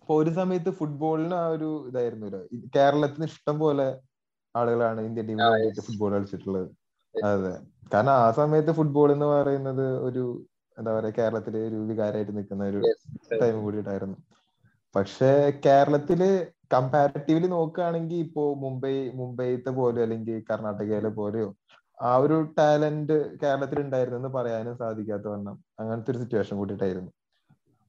ഇപ്പൊ 0.03 0.15
ഒരു 0.21 0.31
സമയത്ത് 0.39 0.71
ഫുട്ബോളിന് 0.79 1.37
ആ 1.41 1.47
ഒരു 1.55 1.69
ഇതായിരുന്നല്ലോ 1.89 2.41
കേരളത്തിന് 2.77 3.27
ഇഷ്ടം 3.31 3.57
പോലെ 3.63 3.87
ആളുകളാണ് 4.55 5.01
ഇന്ത്യൻ 5.09 5.27
ടീമിന് 5.29 5.49
വേണ്ടിയിട്ട് 5.53 5.83
ഫുട്ബോൾ 5.89 6.11
കളിച്ചിട്ടുള്ളത്. 6.15 6.69
അതെ. 7.15 7.53
കാരണം 7.93 8.15
ആ 8.23 8.29
സമയത്ത് 8.39 8.73
ഫുട്ബോൾ 8.79 9.09
എന്ന് 9.15 9.29
പറയുന്നത് 9.33 9.87
ഒരു 10.07 10.23
എന്താ 10.77 10.91
പറയാ 10.97 11.13
കേരളത്തിലെ 11.19 11.61
ഒരു 11.69 11.79
വികാരമായിട്ട് 11.91 12.33
നിൽക്കുന്ന 12.37 12.69
ഒരു 12.73 12.81
ടൈം 13.43 13.57
കൂടിയിട്ടായിരുന്നു 13.65 14.17
പക്ഷെ 14.95 15.31
കേരളത്തിൽ 15.67 16.21
കമ്പാരിറ്റീവ്ലി 16.73 17.47
നോക്കുകയാണെങ്കിൽ 17.47 18.19
ഇപ്പോ 18.19 18.43
മുംബൈ 18.55 18.95
മുംബൈത്തെ 19.11 19.71
പോലെ 19.71 20.01
അല്ലെങ്കിൽ 20.03 20.37
കർണാടകയിലെ 20.51 21.09
പോലെയോ 21.09 21.49
ആ 21.99 22.17
ഒരു 22.17 22.37
ടാലന്റ് 22.59 23.17
കേരളത്തിൽ 23.43 23.79
ഉണ്ടായിരുന്നു 23.81 24.19
എന്ന് 24.19 24.29
പറയാനും 24.29 24.77
സാധിക്കാത്ത 24.77 25.27
വണ്ണം 25.29 25.57
അങ്ങനത്തെ 25.81 26.13
ഒരു 26.13 26.19
സിറ്റുവേഷൻ 26.19 26.57
കൂട്ടിയിട്ടായിരുന്നു 26.57 27.11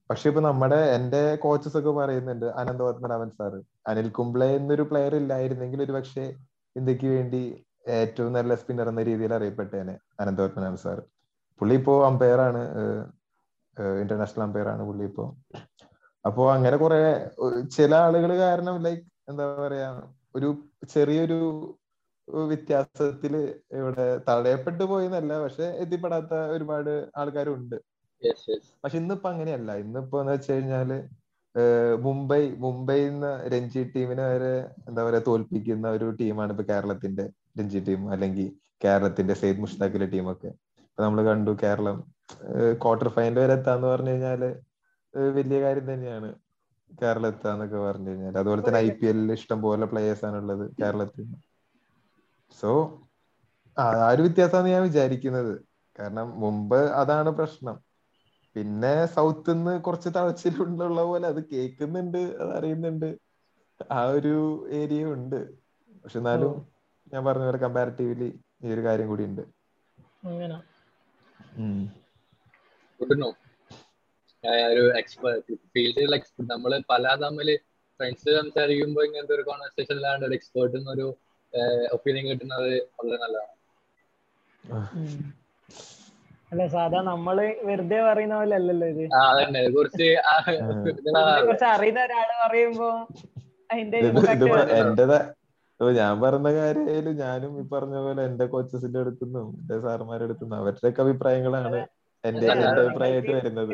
പക്ഷെ 0.09 0.29
ഇപ്പൊ 0.29 0.41
നമ്മുടെ 0.41 0.79
എന്റെ 0.95 1.21
കോച്ചസ് 1.35 1.77
ഒക്കെ 1.77 1.91
പറയുന്നുണ്ട് 1.99 2.45
അനന്തപത്മനാഭൻ 2.61 3.29
സാറ് 3.29 3.59
അനിൽ 3.87 4.09
കുംബ്ലെ 4.09 4.47
എന്നൊരു 4.55 4.83
പ്ലെയർ 4.89 5.15
ഇല്ലായിരുന്നെങ്കിൽ 5.15 5.81
ഒരു 5.83 5.91
പക്ഷേ 5.91 6.25
ഇന്ത്യയ്ക്ക് 6.75 7.07
വേണ്ടി 7.07 7.41
ഏറ്റവും 7.99 8.33
നല്ല 8.33 8.55
സ്പിന്നർ 8.55 8.87
എന്ന 8.89 9.03
രീതിയിൽ 9.03 9.33
അറിയപ്പെട്ടേനെ 9.33 9.97
അനന്തപത്മനാഭൻ 10.19 10.79
സാറ്. 10.85 11.03
പുള്ളി 11.61 11.75
ഇപ്പോ 11.75 11.93
അമ്പയർ 12.09 12.39
ആണ് 12.47 12.61
ഇന്റർനാഷണൽ 14.01 14.43
അമ്പയർ 14.43 14.67
ആണ് 14.73 14.83
പുള്ളി 14.89 15.05
ഇപ്പോ. 15.05 15.25
അപ്പോ 16.25 16.43
അങ്ങനെ 16.55 16.77
കുറെ 16.83 16.99
ചില 17.75 17.91
ആളുകൾ 18.05 18.31
കാരണം 18.43 18.75
ലൈക്ക് 18.85 19.05
എന്താ 19.31 19.45
പറയാ 19.61 19.87
ഒരു 20.37 20.49
ചെറിയൊരു 20.93 21.39
വ്യത്യാസത്തിൽ 22.49 23.33
ഇവിടെ 23.79 24.05
തടയപ്പെട്ടു 24.27 24.83
പോയെന്നല്ല 24.91 25.31
പക്ഷെ 25.43 25.65
എത്തിപ്പെടാത്ത 25.83 26.33
ഒരുപാട് 26.55 26.91
ആൾക്കാരുണ്ട്. 27.21 27.77
പക്ഷെ 28.83 28.97
ഇന്നിപ്പോ 29.01 29.27
അങ്ങനെയല്ല. 29.33 29.71
ഇന്നിപ്പോ 29.83 30.17
എന്ന് 30.21 30.33
വെച്ച് 30.35 30.51
കഴിഞ്ഞാൽ 30.53 30.91
മുംബൈ 32.65 32.99
നിന്ന് 33.07 33.31
രഞ്ജി 33.53 33.81
ടീമിനെ 33.95 34.25
വരെ 34.33 34.53
എന്താ 34.89 35.01
പറയാ 35.07 35.21
തോൽപ്പിക്കുന്ന 35.29 35.87
ഒരു 35.97 36.07
ടീമാണ് 36.19 36.51
ഇപ്പൊ 36.55 36.65
കേരളത്തിന്റെ 36.71 37.25
രഞ്ജി 37.59 37.79
ടീം 37.87 38.03
അല്ലെങ്കിൽ 38.15 38.47
കേരളത്തിന്റെ 38.85 39.33
സെയ്ദ് 39.41 39.61
മുഷ്താഖിലെ 39.63 40.07
ടീമൊക്കെ. 40.13 40.49
ഇപ്പൊ 40.85 41.01
നമ്മൾ 41.05 41.19
കണ്ടു 41.29 41.51
കേരളം 41.63 41.97
ക്വാർട്ടർ 42.83 43.09
ഫൈനൽ 43.15 43.37
വരെ 43.43 43.55
എത്താന്ന് 43.59 43.87
പറഞ്ഞു 43.93 44.13
കഴിഞ്ഞാൽ 44.13 44.43
വലിയ 45.35 45.57
കാര്യം 45.61 45.85
തന്നെയാണ് 45.89 46.29
കേരളത്തിൽ 46.91 47.47
എന്നൊക്കെ 47.49 47.79
പറഞ്ഞു 47.79 48.09
കഴിഞ്ഞാൽ 48.09 48.37
അതുപോലെ 48.37 48.61
തന്നെ 48.61 48.79
ഐ 48.79 48.89
പി 48.97 49.05
എല്ലിൽ 49.11 49.31
ഇഷ്ടം 49.37 49.59
പോലെ 49.61 49.85
പ്ലേയേഴ്സ് 49.91 50.31
ഉള്ളത് 50.41 50.65
കേരളത്തിൽ. 50.79 51.25
സോ 52.57 52.71
ആ 53.77 53.85
ഒരു 54.11 54.21
വ്യത്യാസമാണ് 54.25 54.69
ഞാൻ 54.69 54.83
വിചാരിക്കുന്നത്. 54.83 55.53
കാരണം 55.95 56.27
മുമ്പ് 56.41 56.79
അതാണ് 57.01 57.29
പ്രശ്നം. 57.39 57.77
പിന്നെ 58.55 58.93
സൗത്ത് 59.13 59.53
നിന്ന് 59.53 59.73
കുറച്ച് 59.81 60.09
തളച്ചിലുള്ള 60.17 60.79
പോലെ 61.03 61.25
അത് 61.27 61.41
കേൾക്കുന്നുണ്ട് 61.51 62.21
അത് 62.41 62.51
അറിയുന്നുണ്ട്. 62.57 63.09
ആ 63.91 64.01
ഒരു 64.15 64.33
ഏരിയ 64.79 65.03
ഉണ്ട്. 65.15 65.39
പക്ഷെ 66.03 66.17
എന്നാലും 66.19 66.53
ഞാൻ 67.11 67.21
പറഞ്ഞ 67.25 67.45
പോലെ 67.45 67.59
കമ്പാരിറ്റീവ്ലി 67.59 68.29
ഈ 68.63 68.73
ഒരു 68.73 68.81
കാര്യം 68.81 69.07
കൂടി 69.07 69.23
ഉണ്ട്. 69.29 69.43
ഒരു 74.69 74.83
എക്സ്പേർട്ട് 74.99 75.55
ഫീൽഡിൽ 75.73 76.15
എക്സ്പെർട്ട് 76.15 76.51
നമ്മൾ 76.51 76.71
പല 76.89 77.15
തമ്മിൽ 77.23 77.49
ഫ്രണ്ട്സ് 77.99 78.29
സംസാരിക്കുമ്പോ 78.37 79.01
ഇങ്ങനത്തെ 79.03 79.35
ഒരു 79.35 79.43
കോൺവെർസേഷൻ 79.49 79.95
അല്ലാണ്ട് 79.95 80.25
ഒരു 80.27 80.35
എക്സ്പേർട്ട് 80.35 80.77
ഒരു 80.93 81.07
ഒപ്പീനിയൻ 81.93 82.25
കിട്ടുന്നത് 82.27 82.69
വളരെ 82.97 83.17
നല്ലതാണ്. 83.23 83.53
അല്ല 86.51 86.63
സാധാ 86.67 86.99
നമ്മൾ 87.09 87.37
വെറുതെ 87.67 87.99
പറയുന്ന 88.07 88.35
പോലെ 88.39 88.55
അല്ലല്ലോ 88.55 88.87
ഇത്. 88.93 89.03
കുറച്ച് 89.75 90.07
കുറച്ച് 91.41 91.67
അറിയുന്ന 91.75 92.01
ഒരാൾ 92.07 92.29
പറയുമ്പോ 92.41 92.89
അതിന്റെ 93.69 93.99
എന്റേതാ 94.81 95.19
ഞാൻ 95.99 96.15
പറഞ്ഞ 96.21 96.47
കാര്യമായാലും 96.55 97.13
ഞാനും 97.21 97.53
ഈ 97.59 97.63
പറഞ്ഞ 97.69 97.95
പോലെ 98.03 98.21
എന്റെ 98.29 98.45
കോച്ചസിന്റെ 98.51 98.99
അടുത്തുനിന്നും 98.99 99.47
എന്റെ 99.59 99.77
സാറുമാരുടെ 99.85 100.25
അടുത്തുനിന്നും 100.27 100.59
അവരുടെയൊക്കെ 100.59 101.01
അഭിപ്രായങ്ങളാണ് 101.05 101.79
എന്റെ 102.23 102.45
എന്റെ 102.53 102.81
അഭിപ്രായമായിട്ട് 102.81 103.31
വരുന്നത്. 103.31 103.71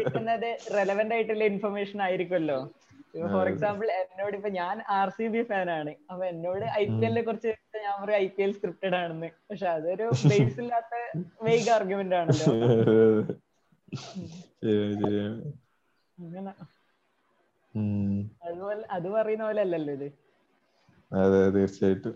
റെലവെന്റ് 0.76 1.14
ആയിട്ടുള്ള 1.16 1.44
ഇൻഫർമേഷൻ 1.54 2.02
ആയിരിക്കുമല്ലോ. 2.02 2.60
ഫോർ 3.34 3.46
എക്സാമ്പിൾ 3.48 3.88
എന്നോട് 4.00 4.36
ഇപ്പൊ 4.36 4.50
ഞാൻ 4.58 4.82
ആർ 4.90 5.10
സി 5.10 5.28
ബി 5.28 5.42
ഫാൻ 5.44 5.70
ആണ്. 5.72 5.92
അപ്പൊ 6.12 6.24
എന്നോട് 6.26 6.66
ഐ 6.80 6.84
പി 6.90 7.06
എല്ലിനെ 7.06 7.22
കുറിച്ച് 7.22 7.52
ഞാൻ 7.86 7.96
പറയും 8.02 8.18
ഐ 8.18 8.28
പി 8.28 8.44
എൽ 8.44 8.52
സ്ക്രിപ്റ്റഡ് 8.54 8.96
ആണെന്ന്. 8.96 9.30
പക്ഷെ 9.50 9.68
അതൊരു 9.68 10.08
ബേസ് 10.30 10.60
ഇല്ലാത്ത 10.64 10.94
വേഗ 11.44 11.70
ആർഗ്യുമെന്റ് 11.78 12.16
ആണല്ലോ. 12.16 12.48
അങ്ങനെ. 16.18 16.52
അതുപോലെ 18.46 18.84
അത് 18.90 19.08
പറയുന്ന 19.10 19.44
പോലെ 19.44 19.62
അല്ലല്ലോ 19.62 19.94
ഇത്. 19.94 20.08
അതെ 21.12 21.42
തീർച്ചയായിട്ടും. 21.56 22.16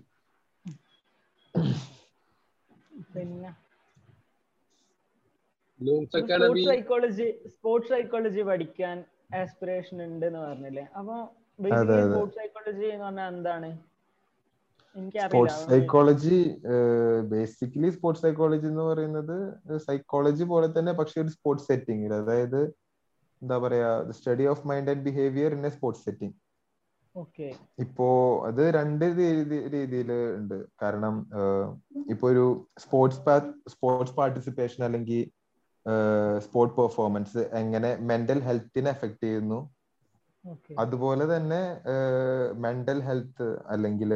പിന്നെ? 3.13 3.51
സ്പോർട്സ് 5.81 6.65
സൈക്കോളജി 6.71 7.27
സ്പോർട്സ് 7.53 7.89
സൈക്കോളജി 7.93 8.41
പഠിക്കാൻ 8.49 8.97
ആസ്പിറേഷൻ 9.39 9.97
ഉണ്ട് 10.07 10.25
എന്ന് 10.29 10.41
പറഞ്ഞില്ലേ? 10.45 10.83
അപ്പൊ 10.99 11.15
സ്പോർട്സ് 12.07 12.37
സൈക്കോളജി 12.41 12.85
എന്ന് 12.95 13.05
പറഞ്ഞാൽ 13.07 13.29
എന്താണ്? 13.35 13.69
Sports 15.23 15.59
psychology 15.69 16.37
basically 17.31 17.89
sports 17.97 18.23
psychology 18.25 18.67
എന്ന് 18.71 18.85
പറയുന്നത് 18.89 19.37
സൈക്കോളജി 19.85 20.45
പോലെ 20.53 20.67
തന്നെ 20.77 20.93
പക്ഷെ 20.99 21.17
ഒരു 21.23 21.31
സ്പോർട്സ് 21.35 21.67
സെറ്റിംഗിൽ 21.69 22.13
അതായത് 22.17 22.61
എന്താ 23.41 23.57
പറയാ 23.65 23.89
study 24.17 24.45
of 24.53 24.65
mind 24.71 24.91
and 24.93 25.05
behaviour 25.07 25.51
in 25.57 25.65
a 25.65 25.73
sports 25.77 26.03
setting 26.07 26.35
okay 27.15 27.47
ഇപ്പോ 27.79 28.07
അത് 28.49 28.61
രണ്ട് 28.75 29.05
രീതിയിൽ 29.73 30.09
ഉണ്ട്. 30.37 30.57
കാരണം 30.81 31.15
ഇപ്പൊ 32.13 32.25
ഒരു 32.33 32.45
സ്പോർട്സ് 32.77 33.21
സ്പോർട്സ് 33.73 34.15
പാർട്ടിസിപ്പേഷൻ 34.19 34.81
അല്ലെങ്കിൽ 34.83 35.21
സ്പോർട്സ് 36.45 36.77
പെർഫോമൻസ് 36.79 37.41
എങ്ങനെ 37.61 37.89
മെന്റൽ 38.09 38.39
ഹെൽത്തിനെ 38.47 38.91
എഫക്ട് 38.95 39.23
ചെയ്യുന്നു. 39.25 39.59
അതുപോലെ 40.81 41.23
തന്നെ 41.31 41.61
മെന്റൽ 42.65 42.99
ഹെൽത്ത് 43.07 43.47
അല്ലെങ്കിൽ 43.73 44.11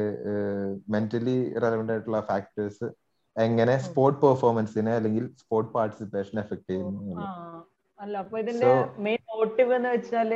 മെന്റലി 0.94 1.36
റെലവെന്റ് 1.64 1.94
ആയിട്ടുള്ള 1.96 2.22
ഫാക്ടേഴ്സ് 2.30 2.88
എങ്ങനെ 3.36 3.74
സ്പോർട്ട് 3.86 4.20
പെർഫോമൻസിനെ 4.24 4.92
അല്ലെങ്കിൽ 5.00 5.26
സ്പോർട്ട് 5.42 5.72
പാർട്ടിസിപ്പേഷൻ 5.76 6.36
എഫക്ട് 6.44 6.70
ചെയ്യുന്നു 6.70 7.26
അല്ല 8.00 8.16
അപ്പൊ 8.24 8.36
ഇതിന്റെ 8.44 8.72
മെയിൻ 9.06 9.22
മോട്ടീവ് 9.34 9.74
എന്ന് 9.78 9.92
വെച്ചാൽ 9.96 10.32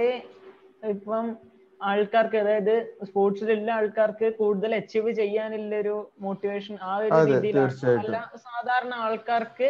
ഇപ്പം 0.93 1.25
ആൾക്കാർക്ക് 1.79 2.37
അതായത് 2.43 2.75
സ്പോർട്സിലുള്ള 3.09 3.69
ആൾക്കാർക്ക് 3.77 4.27
കൂടുതൽ 4.39 4.71
അച്ചീവ് 4.79 5.11
ചെയ്യാനുള്ള 5.19 5.75
ഒരു 5.83 5.95
മോട്ടിവേഷൻ 6.25 6.75
ആ 6.89 6.93
ഒരു 6.97 7.09
രീതിയിലാണ്. 7.31 7.93
അല്ല 8.01 8.17
സാധാരണ 8.47 8.93
ആൾക്കാർക്ക് 9.05 9.69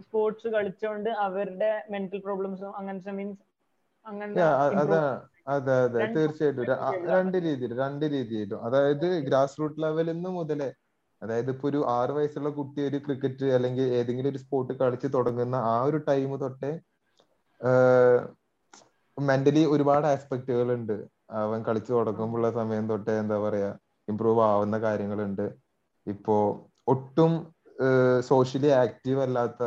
സ്പോർട്സ് 0.00 0.48
കളിച്ചോണ്ട് 0.54 1.10
അവരുടെ 1.24 1.70
മെന്റൽ 1.92 2.20
പ്രോബ്ലംസും 2.24 2.72
അങ്ങനത്തെ 2.78 3.12
മീൻസ് 3.14 3.44
അതാ 4.80 5.02
അതെ 5.54 5.74
അതെ 5.84 6.02
തീർച്ചയായിട്ടും. 6.14 6.64
രണ്ട് 7.10 7.36
രീതിയിൽ 7.46 7.72
രണ്ട് 7.80 8.04
രീതിയിലും. 8.14 8.58
അതായത് 8.66 9.06
ഗ്രാസ് 9.26 9.58
റൂട്ട് 9.60 9.78
ലെവലിൽ 9.84 10.12
നിന്ന് 10.12 10.30
മുതലേ 10.38 10.68
അതായത് 11.22 11.50
ഇപ്പൊ 11.52 11.66
ഒരു 11.70 11.80
ആറു 11.92 12.12
വയസ്സുള്ള 12.16 12.50
കുട്ടി 12.56 12.80
ഒരു 12.88 12.98
ക്രിക്കറ്റ് 13.04 13.46
അല്ലെങ്കിൽ 13.56 13.86
ഏതെങ്കിലും 13.98 14.30
ഒരു 14.32 14.42
സ്പോർട്ട് 14.44 14.72
കളിച്ച് 14.80 15.08
തുടങ്ങുന്ന 15.14 15.56
ആ 15.66 15.76
ഒരു 15.88 15.98
ടൈം 16.08 16.32
തൊട്ടേ 16.42 16.72
മെന്റലി 19.18 19.62
ഒരുപാട് 19.74 20.06
ആസ്പെക്റ്റുകൾ 20.10 20.68
ഉണ്ട് 20.76 20.96
അവൻ 21.40 21.60
കളിച്ചു 21.68 21.92
തുടങ്ങുമ്പോഴുള്ള 21.94 22.48
സമയം 22.58 22.84
തൊട്ടേ 22.90 23.14
എന്താ 23.22 23.36
പറയാ 23.44 23.70
ഇമ്പ്രൂവ് 24.08 24.42
ആവുന്ന 24.48 24.76
കാര്യങ്ങളുണ്ട്. 24.80 25.46
ഇപ്പോ 26.06 26.36
ഒട്ടും 26.88 27.32
സോഷ്യലി 28.22 28.70
ആക്റ്റീവ് 28.82 29.20
അല്ലാത്ത 29.20 29.62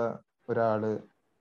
ഒരാൾ. 0.50 0.84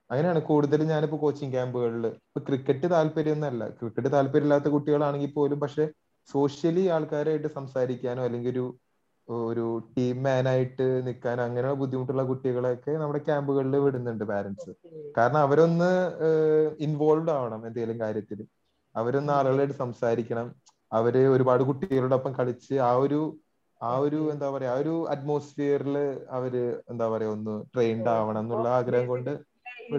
അങ്ങനെയാണ് 0.09 0.41
കൂടുതലും 0.49 0.87
ഞാനിപ്പോ 0.87 1.17
കോച്ചിങ് 1.21 1.53
ക്യാമ്പുകളിൽ 1.53 2.05
ഇപ്പൊ 2.19 2.39
ക്രിക്കറ്റ് 2.47 2.87
താല്പര്യം 2.93 3.15
താല്പര്യമൊന്നുമല്ല. 3.15 3.63
ക്രിക്കറ്റ് 3.79 4.11
താല്പര്യമില്ലാത്ത 4.11 4.69
കുട്ടികളാണെങ്കിൽ 4.75 5.31
പോലും 5.33 5.59
പക്ഷെ 5.59 5.85
സോഷ്യലി 6.27 6.83
ആൾക്കാരായിട്ട് 6.95 7.49
സംസാരിക്കാനോ 7.57 8.23
അല്ലെങ്കിൽ 8.23 8.51
ഒരു 8.53 8.65
ഒരു 9.47 9.65
ടീം 9.95 10.17
മാനായിട്ട് 10.23 10.85
നിൽക്കാനോ 11.07 11.41
അങ്ങനെ 11.43 11.73
ബുദ്ധിമുട്ടുള്ള 11.81 12.23
കുട്ടികളെയൊക്കെ 12.29 12.91
നമ്മുടെ 13.01 13.21
ക്യാമ്പുകളിൽ 13.27 13.75
വിടുന്നുണ്ട് 13.85 14.25
പാരന്റ്സ് 14.31 14.71
കാരണം 15.17 15.39
അവരൊന്ന് 15.39 15.89
ഇൻവോൾവ് 16.85 17.31
ആവണം 17.35 17.61
എന്തെങ്കിലും 17.67 17.99
കാര്യത്തിൽ 17.99 18.39
അവരൊന്ന് 18.95 19.31
ആളുകളായിട്ട് 19.33 19.77
സംസാരിക്കണം. 19.83 20.47
അവർ 20.91 21.15
ഒരുപാട് 21.33 21.63
കുട്ടികളോടൊപ്പം 21.69 22.33
കളിച്ച് 22.39 22.75
ആ 22.87 22.91
ഒരു 23.03 23.19
ആ 23.81 23.91
ഒരു 24.05 24.19
എന്താ 24.33 24.47
പറയാ 24.49 24.71
ആ 24.71 24.79
ഒരു 24.81 24.95
അറ്റ്മോസ്ഫിയറിൽ 25.13 25.97
അവർ 26.29 26.53
എന്താ 26.91 27.05
പറയാ 27.13 27.29
ഒന്ന് 27.29 27.55
ട്രെയിൻഡ് 27.73 28.09
ആവണം 28.15 28.41
എന്നുള്ള 28.43 28.67
ആഗ്രഹം 28.79 29.07
കൊണ്ട്. 29.07 29.31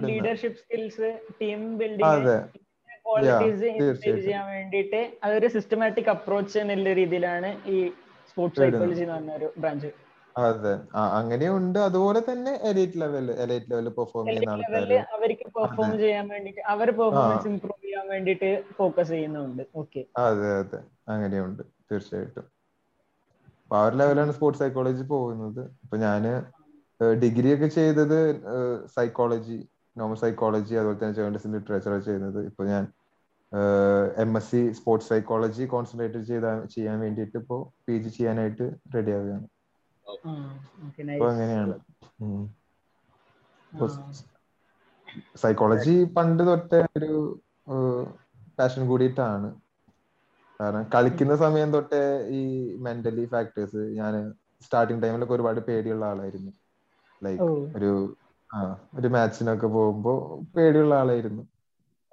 Leadership 0.09 0.59
skills 0.61 1.09
team 1.41 1.61
building 1.79 2.35
qualities 3.05 3.65
inspire 3.71 4.17
ചെയ്യാൻ 4.25 4.45
വേണ്ടിയിട്ട് 4.51 5.01
അതൊരു 5.23 5.47
സിസ്റ്റമാറ്റിക് 5.55 6.11
അപ്രോച്ച് 6.13 6.57
എന്നുള്ള 6.59 6.93
രീതിയിലാണ് 7.01 7.49
ഈ 7.67 7.77
സ്പോർട്സ്. 8.29 8.59
സൈക്കോളജി 8.61 9.03
എന്ന് 9.05 9.15
പറഞ്ഞ 9.15 9.33
ഒരു 9.39 9.49
ബ്രാഞ്ച് 9.57 9.91
അതെ 10.35 10.73
അങ്ങനെയുണ്ട് 11.19 11.79
അതുപോലെ 11.79 12.19
തന്നെ 12.27 12.51
elite 12.69 12.99
level 13.01 13.25
elite 13.43 13.69
level 13.71 13.87
perform 13.97 14.27
ചെയ്യുന്ന 14.27 14.53
ആൾക്കാർ 14.53 14.91
അവർക്ക് 15.15 15.47
പെർഫോം 15.57 15.91
ചെയ്യാൻ 16.03 16.25
വേണ്ടിട്ട് 16.33 16.61
അവർ 16.73 16.87
പെർഫോമൻസ് 16.99 17.47
ഇംപ്രൂവ് 17.51 17.81
ചെയ്യാൻ 17.81 18.05
വേണ്ടിട്ട് 18.07 18.49
ഫോക്കസ് 18.77 19.11
ചെയ്യുന്നുണ്ട്. 19.15 19.63
ഓക്കെ 19.75 20.01
അതെ 20.23 20.49
അതെ. 20.61 20.79
അങ്ങനെയുണ്ട്. 21.13 21.63
തീർച്ചയായിട്ടും. 21.89 22.47
അപ്പൊ 23.71 23.79
ആ 23.81 23.85
ഒരു 23.89 23.95
ലെവലാണ് 23.99 24.31
സ്പോർട്സ് 24.35 24.59
സൈക്കോളജി 24.61 25.03
പോകുന്നത്. 25.11 25.59
ഇപ്പൊ 25.83 25.97
ഞാൻ 26.01 26.23
ഡിഗ്രി 27.21 27.49
ഒക്കെ 27.55 27.67
ചെയ്തത് 27.75 28.17
സൈക്കോളജി 28.95 29.55
നോർമൽ 29.95 30.17
സൈക്കോളജി 30.23 30.73
അതുപോലെ 30.79 30.97
തന്നെ 31.01 31.15
ജേർണലിസം 31.19 31.53
ലിറ്ററേച്ചർ 31.55 31.93
ചെയ്യുന്നത്. 32.07 32.39
ഇപ്പൊ 32.49 32.63
ഞാൻ 32.71 32.83
M 34.23 34.31
S 34.39 34.49
C 34.51 34.61
sports 34.79 35.09
psychology 35.11 35.63
concentrate 35.75 36.19
ചെയ്താ 36.31 36.51
ചെയ്യാൻ 36.75 36.99
വേണ്ടിയിട്ട് 37.05 37.37
ഇപ്പോ 37.41 37.59
പി 37.85 37.95
ജി 38.03 38.11
ചെയ്യാനായിട്ട് 38.17 38.67
റെഡി 38.95 39.13
ആവുകയാണ്. 39.17 39.47
അപ്പൊ 41.13 41.27
അങ്ങനെയാണ്. 41.31 41.75
സൈക്കോളജി 45.43 45.97
പണ്ട് 46.19 46.43
തൊട്ടേ 46.51 46.81
ഒരു 46.99 47.11
പാഷൻ 48.59 48.83
കൂടിയിട്ടാണ്. 48.91 49.49
കാരണം 50.61 50.83
കളിക്കുന്ന 50.95 51.35
സമയം 51.35 51.73
തൊട്ടേ 51.73 52.01
ഈ 52.29 52.41
മെന്റലി 52.77 53.25
ഫാക്ടേഴ്സ് 53.25 53.77
ഞാൻ 53.77 54.13
സ്റ്റാർട്ടിങ് 54.61 55.03
ടൈമിലൊക്കെ 55.03 55.33
ഒരുപാട് 55.33 55.59
പേടിയുള്ള 55.59 56.05
ആളായിരുന്നു. 56.05 56.51
ലൈക്ക് 57.23 57.43
ഒരു 57.77 57.91
ആ 58.49 58.59
ഒരു 58.99 59.07
മാച്ചിനൊക്കെ 59.07 59.67
പോകുമ്പോ 59.67 60.13
പേടിയുള്ള 60.57 60.95
ആളായിരുന്നു. 60.95 61.43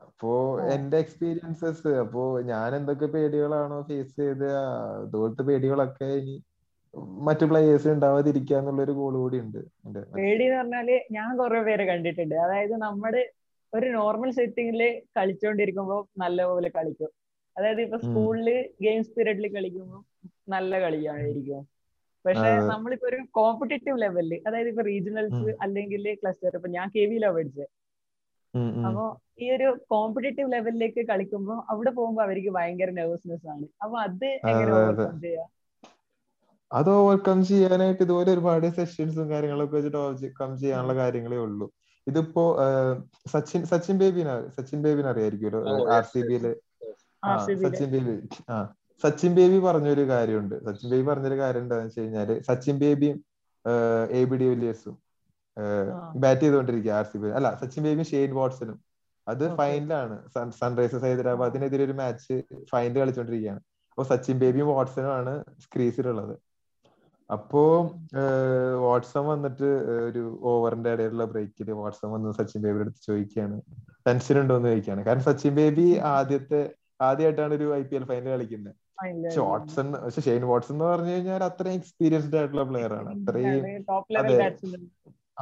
അപ്പോ 0.02 0.60
എന്റെ 0.60 0.96
എക്സ്പീരിയൻസസ് 0.98 1.88
അപ്പോ 1.88 2.40
ഞാൻ 2.40 2.76
എന്തൊക്കെ 2.76 3.06
പേടികളാണോ 3.06 3.82
ഫേസ് 3.82 4.16
ചെയ്ത 4.16 4.44
അതുപോലത്തെ 5.02 5.42
പേടികളൊക്കെ 5.42 6.04
ഇനി 6.04 6.36
മറ്റു 7.24 7.44
പ്ലേയേഴ്സ് 7.44 7.88
ഉണ്ടാവാതിരിക്കുക 7.88 8.56
എന്നുള്ളൊരു 8.56 8.92
ഗോൾ 8.92 9.14
കൂടി 9.16 9.38
ഉണ്ട് 9.40 9.60
പേടി 10.16 10.44
എന്ന് 10.44 10.58
പറഞ്ഞാൽ 10.58 10.88
ഞാൻ 11.12 11.36
കുറെ 11.36 11.62
പേരെ 11.62 11.84
കണ്ടിട്ടുണ്ട്. 11.84 12.34
അതായത് 12.34 12.74
നമ്മുടെ 12.76 13.22
ഒരു 13.72 13.86
നോർമൽ 13.86 14.30
സെറ്റിംഗിൽ 14.30 14.82
കളിച്ചോണ്ടിരിക്കുമ്പോ 15.16 16.08
നല്ലപോലെ 16.18 16.68
കളിക്കും. 16.68 17.10
അതായത് 17.58 17.80
ഇപ്പൊ 17.86 17.98
സ്കൂളിൽ 18.06 18.48
ഗെയിംസ് 18.86 19.12
പീരീഡിൽ 19.16 19.46
കളിക്കുമ്പോൾ 19.56 20.02
നല്ല 20.54 20.72
കളിയായിരിക്കും. 20.84 21.62
പക്ഷെ 22.24 22.50
നമ്മളിപ്പോ 22.70 23.06
ഒരു 23.10 23.18
കോമ്പറ്റേറ്റീവ് 23.38 23.98
ലെവലിൽ 24.04 24.40
അതായത് 24.48 24.70
ഇപ്പൊ 24.72 24.84
റീജിയണൽസ് 24.90 25.50
അല്ലെങ്കിൽ 25.64 26.06
ക്ലസ്റ്റർ 26.22 26.56
ഇപ്പൊ 26.58 26.70
ഞാൻ 26.76 26.86
കെ 26.94 27.04
വിയിലാണ് 27.10 27.36
പഠിച്ചത് 27.36 27.66
അപ്പൊ 28.88 29.04
ഈ 29.44 29.46
ഒരു 29.56 29.68
കോമ്പറ്റേറ്റീവ് 29.92 30.48
ലെവലിലേക്ക് 30.54 31.02
കളിക്കുമ്പോ 31.10 31.54
അവിടെ 31.72 31.90
പോകുമ്പോ 31.98 32.20
അവർക്ക് 32.26 32.50
ഭയങ്കര 32.56 32.90
നെർവസ്നെസ് 32.98 33.46
ആണ്. 33.54 33.66
അപ്പൊ 33.82 33.96
അത് 34.06 34.26
എങ്ങനെ 34.50 34.70
ഓവർകം 34.78 35.16
ചെയ്യാ? 35.24 35.44
അത് 36.70 36.88
ഓവർകം 36.96 37.38
ചെയ്യാനായിട്ട് 37.50 38.02
ഇതുപോലെ 38.06 38.30
ഒരുപാട് 38.36 38.66
സെഷൻസും 38.78 39.26
കാര്യങ്ങളൊക്കെ 39.32 39.74
വെച്ചിട്ട് 39.76 40.00
ഓവർകം 40.04 40.50
ചെയ്യാനുള്ള 40.62 40.94
കാര്യങ്ങളേ 41.02 41.38
ഉള്ളൂ. 41.46 41.66
ഇതിപ്പോ 42.06 42.44
സച്ചിൻ 43.32 43.62
സച്ചിൻ 43.72 43.96
ബേബിനെ 44.02 44.34
സച്ചിൻ 44.56 44.80
ബേബിനെ 44.86 45.08
അറിയായിരിക്കുമല്ലോ? 45.12 45.60
ആർ 45.96 46.04
സി 46.12 46.20
ബിയിൽ 46.28 46.46
സച്ചിൻ 47.46 47.88
ബേബി. 47.94 48.14
ആ 48.54 48.56
സച്ചിൻ 49.02 49.32
ബേബി 49.38 49.58
പറഞ്ഞൊരു 49.66 50.04
കാര്യമുണ്ട്. 50.12 50.54
സച്ചിൻ 50.66 50.88
ബേബി 50.92 51.04
പറഞ്ഞൊരു 51.10 51.36
കാര്യം 51.42 51.62
എന്താണെന്ന് 51.64 51.90
വെച്ച് 51.90 52.00
കഴിഞ്ഞാൽ 52.00 52.30
സച്ചിൻ 52.48 52.76
ബേബിയും 52.82 53.18
എ 54.18 54.20
ബി 54.30 54.36
ഡി 54.40 54.46
വില്ലിയേഴ്സും 54.50 54.96
ബാറ്റ് 56.22 56.42
ചെയ്തുകൊണ്ടിരിക്കുക 56.42 56.92
ആർ 56.98 57.06
സി 57.12 57.18
ബി 57.22 57.30
അല്ല 57.38 57.48
സച്ചിൻ 57.62 57.82
ബേബിയും 57.86 58.08
ഷെയ്ൻ 58.10 58.32
വാട്സണും. 58.38 58.78
അത് 59.26 59.44
ഫൈനലാണ്. 59.60 60.16
സൺറൈസേഴ്സ് 60.60 61.04
ഹൈദരാബാദിനെതിരെ 61.06 61.82
ഒരു 61.88 61.94
മാച്ച് 62.00 62.36
ഫൈനൽ 62.70 62.98
കളിച്ചോണ്ടിരിക്കുകയാണ്. 63.00 63.60
അപ്പൊ 63.90 64.04
സച്ചിൻ 64.10 64.36
ബേബിയും 64.42 64.68
വാട്സണും 64.74 65.12
ആണ് 65.18 65.32
സ്ക്രീസിലുള്ളത് 65.64 66.34
അപ്പോ 67.30 67.62
വാട്സൺ 68.84 69.24
വന്നിട്ട് 69.30 69.68
ഒരു 70.08 70.22
ഓവറിന്റെ 70.50 70.90
ഇടയിലുള്ള 70.94 71.24
ബ്രേക്കിൽ 71.32 71.70
വാട്സൺ 71.80 72.08
വന്ന് 72.14 72.30
സച്ചിൻ 72.38 72.60
ബേബിയുടെ 72.64 72.86
അടുത്ത് 72.86 73.02
ചോദിക്കുകയാണ് 73.08 73.56
ടെൻഷൻ 74.06 74.36
ഉണ്ടോ 74.42 74.54
എന്ന് 74.58 74.70
ചോദിക്കുകയാണ്. 74.70 75.02
കാരണം 75.06 75.24
സച്ചിൻ 75.28 75.52
ബേബി 75.58 75.86
ആദ്യത്തെ 76.14 76.60
ആദ്യമായിട്ടാണ് 77.00 77.52
ഒരു 77.58 77.66
ഐ 77.76 77.82
പി 77.90 77.96
എൽ 77.98 78.04
ഫൈനൽ 78.10 78.30
കളിക്കുന്നത് 78.34 78.74
പക്ഷെ 79.24 79.42
വാട്സൺ 79.48 79.86
പക്ഷെ 80.04 80.22
ഷെയ്ൻ 80.26 80.44
വാട്സൺ 80.50 80.74
എന്ന് 80.74 80.86
പറഞ്ഞു 80.86 81.12
കഴിഞ്ഞാൽ 81.14 81.42
അത്രയും 81.48 81.76
എക്സ്പീരിയൻസ്ഡ് 81.80 82.36
ആയിട്ടുള്ള 82.38 82.64
പ്ലെയർ 82.70 82.92
ആണ്. 83.00 83.10
അത്രയും 83.16 83.64
അതെ 84.20 84.38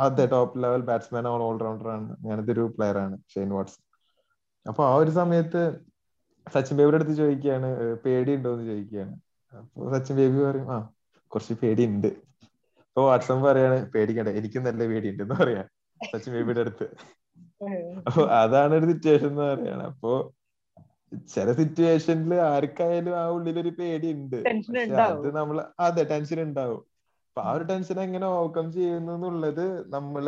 അതെ. 0.04 0.24
Top 0.32 0.56
level 0.62 0.82
batsman 0.88 1.26
all 1.30 1.42
allrounder 1.48 1.88
ആണ്. 1.96 2.08
അങ്ങനത്തെ 2.20 2.52
ഒരു 2.56 2.64
പ്ലെയർ 2.76 2.96
ആണ് 3.04 3.16
ഷെയ്ൻ 3.34 3.50
വാട്സൺ 3.56 3.82
അപ്പൊ 4.66 4.82
ആ 4.90 4.94
ഒരു 5.02 5.12
സമയത്ത് 5.20 5.62
സച്ചിൻ 6.46 6.76
ബേബിയുടെ 6.78 6.98
അടുത്ത് 6.98 7.14
ചോദിക്കുകയാണ് 7.20 7.68
പേടി 8.04 8.32
ഉണ്ടോ 8.38 8.50
എന്ന് 8.54 8.66
ചോദിക്കുകയാണ്. 8.70 9.14
അപ്പൊ 9.52 9.88
സച്ചിൻ 9.94 10.16
ബേബി 10.20 10.38
പറയും 10.46 10.68
ആ 10.74 10.76
കുറച്ച് 11.32 11.54
പേടി 11.62 11.84
ഉണ്ട് 11.92 12.10
അപ്പൊ 12.86 13.02
വാട്സൺ 13.08 13.38
പറയാണ് 13.46 13.78
പേടിക്കണ്ട 13.94 14.30
എനിക്കും 14.40 14.62
നല്ല 14.68 14.82
പേടി 14.92 15.08
ഉണ്ട് 15.12 15.22
എന്ന് 15.24 15.36
പറയാ 15.40 15.62
സച്ചിൻ 16.00 16.30
ബേബിയുടെ 16.36 16.62
അടുത്ത്. 16.64 16.86
അപ്പൊ 18.08 18.22
അതാണ് 18.42 18.72
ഒരു 18.78 18.86
സിറ്റുവേഷൻ 18.92 19.28
എന്ന് 19.32 19.44
പറയാണ്. 19.50 19.84
അപ്പോ 19.92 20.12
ചില 21.28 21.48
സിറ്റുവേഷനിൽ 21.52 22.32
ആർക്കായാലും 22.46 23.14
ആ 23.18 23.24
ഉള്ളിലൊരു 23.28 23.72
പേടി 23.78 24.08
ഉണ്ട് 24.12 24.40
അത് 25.06 25.28
നമ്മൾ 25.34 25.56
അതെ 25.80 26.04
ടെൻഷൻ 26.04 26.40
ഉണ്ടാവും 26.40 26.82
അപ്പൊ 27.26 27.42
ആ 27.42 27.52
ഒരു 27.52 27.64
ടെൻഷൻ 27.64 28.00
എങ്ങനെ 28.00 28.26
ഓവർകം 28.28 28.66
ചെയ്യുന്നു 28.72 29.12
എന്നുള്ളത് 29.14 29.64
നമ്മൾ 29.88 30.24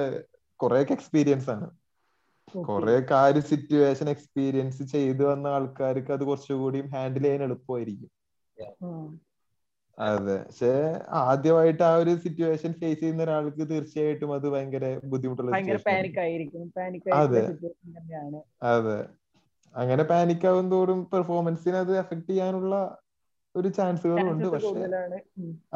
കുറെയൊക്കെ 0.60 0.94
എക്സ്പീരിയൻസ് 0.94 1.50
ആണ്. 1.50 1.68
കൊറേ 2.68 2.94
ഒരു 3.28 3.40
സിറ്റുവേഷൻ 3.50 4.08
എക്സ്പീരിയൻസ് 4.10 4.82
ചെയ്തു 4.92 5.24
വന്ന 5.24 5.46
ആൾക്കാർക്ക് 5.56 6.12
അത് 6.12 6.24
കുറച്ചുകൂടി 6.24 6.80
ഹാൻഡിൽ 6.92 7.22
ചെയ്യാൻ 7.22 7.42
എളുപ്പമായിരിക്കും. 7.42 8.10
അതെ. 9.98 10.36
പക്ഷെ 10.42 10.70
ആദ്യമായിട്ട് 11.22 11.82
ആ 11.82 11.94
ഒരു 11.96 12.12
സിറ്റുവേഷൻ 12.24 12.72
ഫേസ് 12.72 13.00
ചെയ്യുന്ന 13.00 13.22
ഒരാൾക്ക് 13.22 13.64
തീർച്ചയായിട്ടും 13.70 14.32
അത് 14.34 14.46
ഭയങ്കര 14.48 14.84
ബുദ്ധിമുട്ടുള്ള 15.06 15.52
അതെ. 17.18 17.44
അതെ. 18.68 18.98
അങ്ങനെ 19.74 20.02
പാനിക് 20.10 20.46
ആവും 20.46 20.66
തോറും 20.70 21.00
പെർഫോമൻസിനെ 21.12 21.78
അത് 21.78 21.92
എഫക്ട് 21.98 22.30
ചെയ്യാനുള്ള 22.30 22.74
ഒരു 23.54 23.68
ചാൻസുകളും 23.76 24.26
ഉണ്ട് 24.32 24.46
പക്ഷെ 24.48 24.82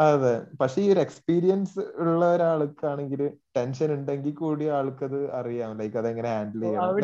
അതെ. 0.05 0.31
പക്ഷെ 0.61 0.79
ഈ 0.83 0.93
ഒരു 0.93 1.01
എക്സ്പീരിയൻസ് 1.01 1.81
ഉള്ള 2.03 2.23
ഒരാൾക്കാണെങ്കിൽ 2.35 3.21
ടെൻഷൻ 3.57 3.91
ഉണ്ടെങ്കിൽ 3.95 4.35
കൂടി 4.35 4.67
ആൾക്കത് 4.71 5.19
അറിയാം. 5.33 5.73
ലൈക്ക് 5.79 5.99
അതെങ്ങനെ 5.99 6.31
ഹാൻഡിൽ 6.31 6.63
ചെയ്യണം. 6.63 6.95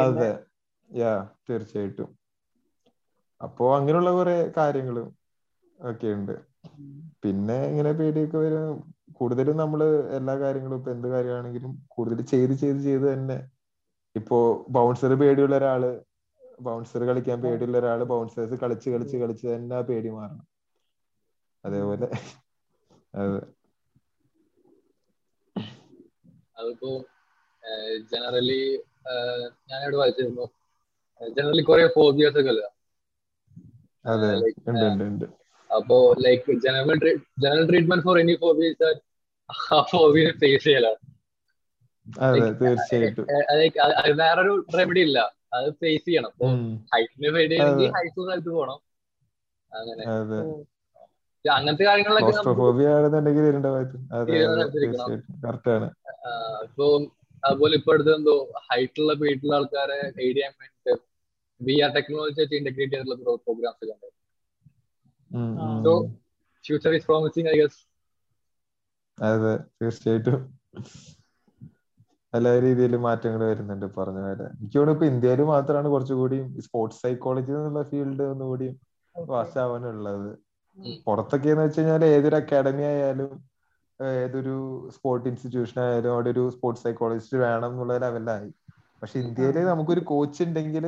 അതെ. 0.00 0.30
യാ 0.90 1.12
തീർച്ചയായിട്ടും. 1.46 2.10
അപ്പോ 3.40 3.64
അങ്ങനെയുള്ള 3.76 4.10
കുറെ 4.12 4.36
കാര്യങ്ങളും 4.56 5.08
ഒക്കെ 5.78 6.08
ഉണ്ട്. 6.14 6.34
പിന്നെ 7.22 7.58
ഇങ്ങനെ 7.70 7.92
പേടിയൊക്കെ 7.92 8.38
വരും. 8.38 8.76
കൂടുതലും 9.12 9.56
നമ്മൾ 9.56 9.80
എല്ലാ 10.18 10.34
കാര്യങ്ങളും 10.36 10.76
ഇപ്പൊ 10.76 10.90
എന്ത് 10.90 11.08
കാര്യമാണെങ്കിലും 11.08 11.72
കൂടുതൽ 11.88 12.20
ചെയ്ത് 12.24 12.54
ചെയ്ത് 12.54 12.80
ചെയ്ത് 12.80 13.06
തന്നെ 13.12 13.38
ഇപ്പോ 14.16 14.66
ബൗൺസർ 14.68 15.14
പേടിയുള്ള 15.14 15.56
ഒരാൾ 15.56 16.00
ബൗൺസർ 16.60 17.04
കളിക്കാൻ 17.04 17.42
പേടിയുള്ള 17.42 17.78
ഒരാൾ 17.78 18.04
ബൗൺസേഴ്സ് 18.04 18.54
കളിച്ച് 18.54 18.90
കളിച്ച് 18.90 19.16
കളിച്ച് 19.16 19.46
തന്നെ 19.46 19.76
ആ 19.76 19.80
പേടി 19.80 20.08
മാറണം. 20.08 20.48
അതേപോലെ. 21.64 22.08
അതെ. 23.14 23.40
അതിപ്പോ 26.58 27.04
ജനറലി 28.12 28.82
ഞാനിവിടെ 29.70 29.96
വായിച്ചിരുന്നു. 29.96 30.48
ജനറലി 31.28 31.62
കുറെ 31.62 31.86
ഫോബിയസ് 31.86 32.40
ഒക്കെ 32.40 32.48
അല്ല 32.48 32.64
അപ്പോ 35.74 36.14
like 36.18 36.52
general 36.52 37.16
general 37.38 37.68
treatment 37.68 38.04
for 38.04 38.18
any 38.18 38.38
phobia 38.40 38.72
ഫോബിയെ 39.92 40.30
face 40.30 40.64
ചെയ്യലാണ്. 40.64 41.15
അതെ 42.26 42.40
തീർച്ചയായിട്ടും. 42.60 43.26
വേറൊരു 44.20 44.54
റെമഡി 44.78 45.02
ഇല്ല. 45.08 45.18
അത് 45.54 45.68
ഫേസ് 45.80 46.04
ചെയ്യണം. 46.04 46.32
ഹൈറ്റിന് 46.92 47.30
പേടി 47.36 47.56
ഹൈറ്റ് 47.96 48.18
സ്ഥലത്ത് 48.18 48.50
പോകണം 48.50 48.78
അങ്ങനെ. 49.72 50.04
അങ്ങനത്തെ 51.44 51.84
കാര്യങ്ങളൊക്കെ 51.84 52.32
ഇപ്പൊ 56.66 56.86
അതുപോലെ 57.42 57.74
ഇപ്പൊ 57.76 57.92
അടുത്ത് 57.94 58.12
എന്തോ 58.14 58.34
ഹൈറ്റുള്ള 58.68 59.12
പേടിയുള്ള 59.20 59.54
ആൾക്കാരെ 59.56 59.98
എയ്ഡ് 60.16 60.36
ചെയ്യാൻ 60.36 60.52
വേണ്ടിട്ട് 60.60 60.94
വി 61.60 61.74
ആർ 61.80 61.90
ടെക്നോളജി 61.96 62.40
വെച്ച് 62.42 62.56
ഇന്റഗ്രേറ്റ് 62.60 62.94
ചെയ്തിട്ടുള്ള 62.94 63.36
പ്രോഗ്രാംസ് 63.44 63.84
കണ്ടത് 63.90 64.12
so 65.84 65.92
future 66.64 66.94
is 66.94 67.06
promising 67.06 67.48
I 67.48 67.56
guess 67.60 67.80
അതെ 69.18 69.52
തീർച്ചയായിട്ടും. 69.78 70.38
എല്ലാ 72.36 72.52
രീതിയിലും 72.60 73.02
മാറ്റങ്ങൾ 73.02 73.42
വരുന്നുണ്ട് 73.44 73.86
പറഞ്ഞ 73.96 74.20
പോലെ. 74.24 74.46
എനിക്ക് 74.54 74.76
തോന്നുന്നു 74.76 74.96
ഇപ്പൊ 74.96 75.06
ഇന്ത്യയിൽ 75.12 75.42
മാത്രമാണ് 75.50 75.88
കുറച്ചുകൂടി 75.88 76.38
സ്പോർട്സ് 76.66 77.00
സൈക്കോളജി 77.02 77.52
എന്നുള്ള 77.52 77.82
ഫീൽഡ് 77.90 78.26
ഒന്നുകൂടി 78.32 78.68
വാശാവാനുള്ളത്. 79.16 80.30
പുറത്തൊക്കെ 81.06 81.48
എന്ന് 81.48 81.64
വെച്ച് 81.64 81.80
കഴിഞ്ഞാൽ 81.80 82.02
ഏതൊരു 82.10 82.36
അക്കാഡമി 82.36 82.84
ആയാലും 82.84 83.30
ഏതൊരു 84.20 84.54
സ്പോർട്സ് 84.96 85.28
ഇൻസ്റ്റിറ്റ്യൂഷൻ 85.28 85.78
ആയാലും 85.82 86.10
അവിടെ 86.12 86.30
ഒരു 86.34 86.44
സ്പോർട്സ് 86.54 86.82
സൈക്കോളജിസ്റ്റ് 86.82 87.38
വേണം 87.44 87.70
എന്നുള്ള 87.70 87.94
ലെവലായി 87.98 88.50
പക്ഷെ 89.02 89.16
ഇന്ത്യയിൽ 89.20 89.56
നമുക്കൊരു 89.70 90.02
കോച്ച് 90.10 90.42
ഉണ്ടെങ്കിൽ 90.42 90.84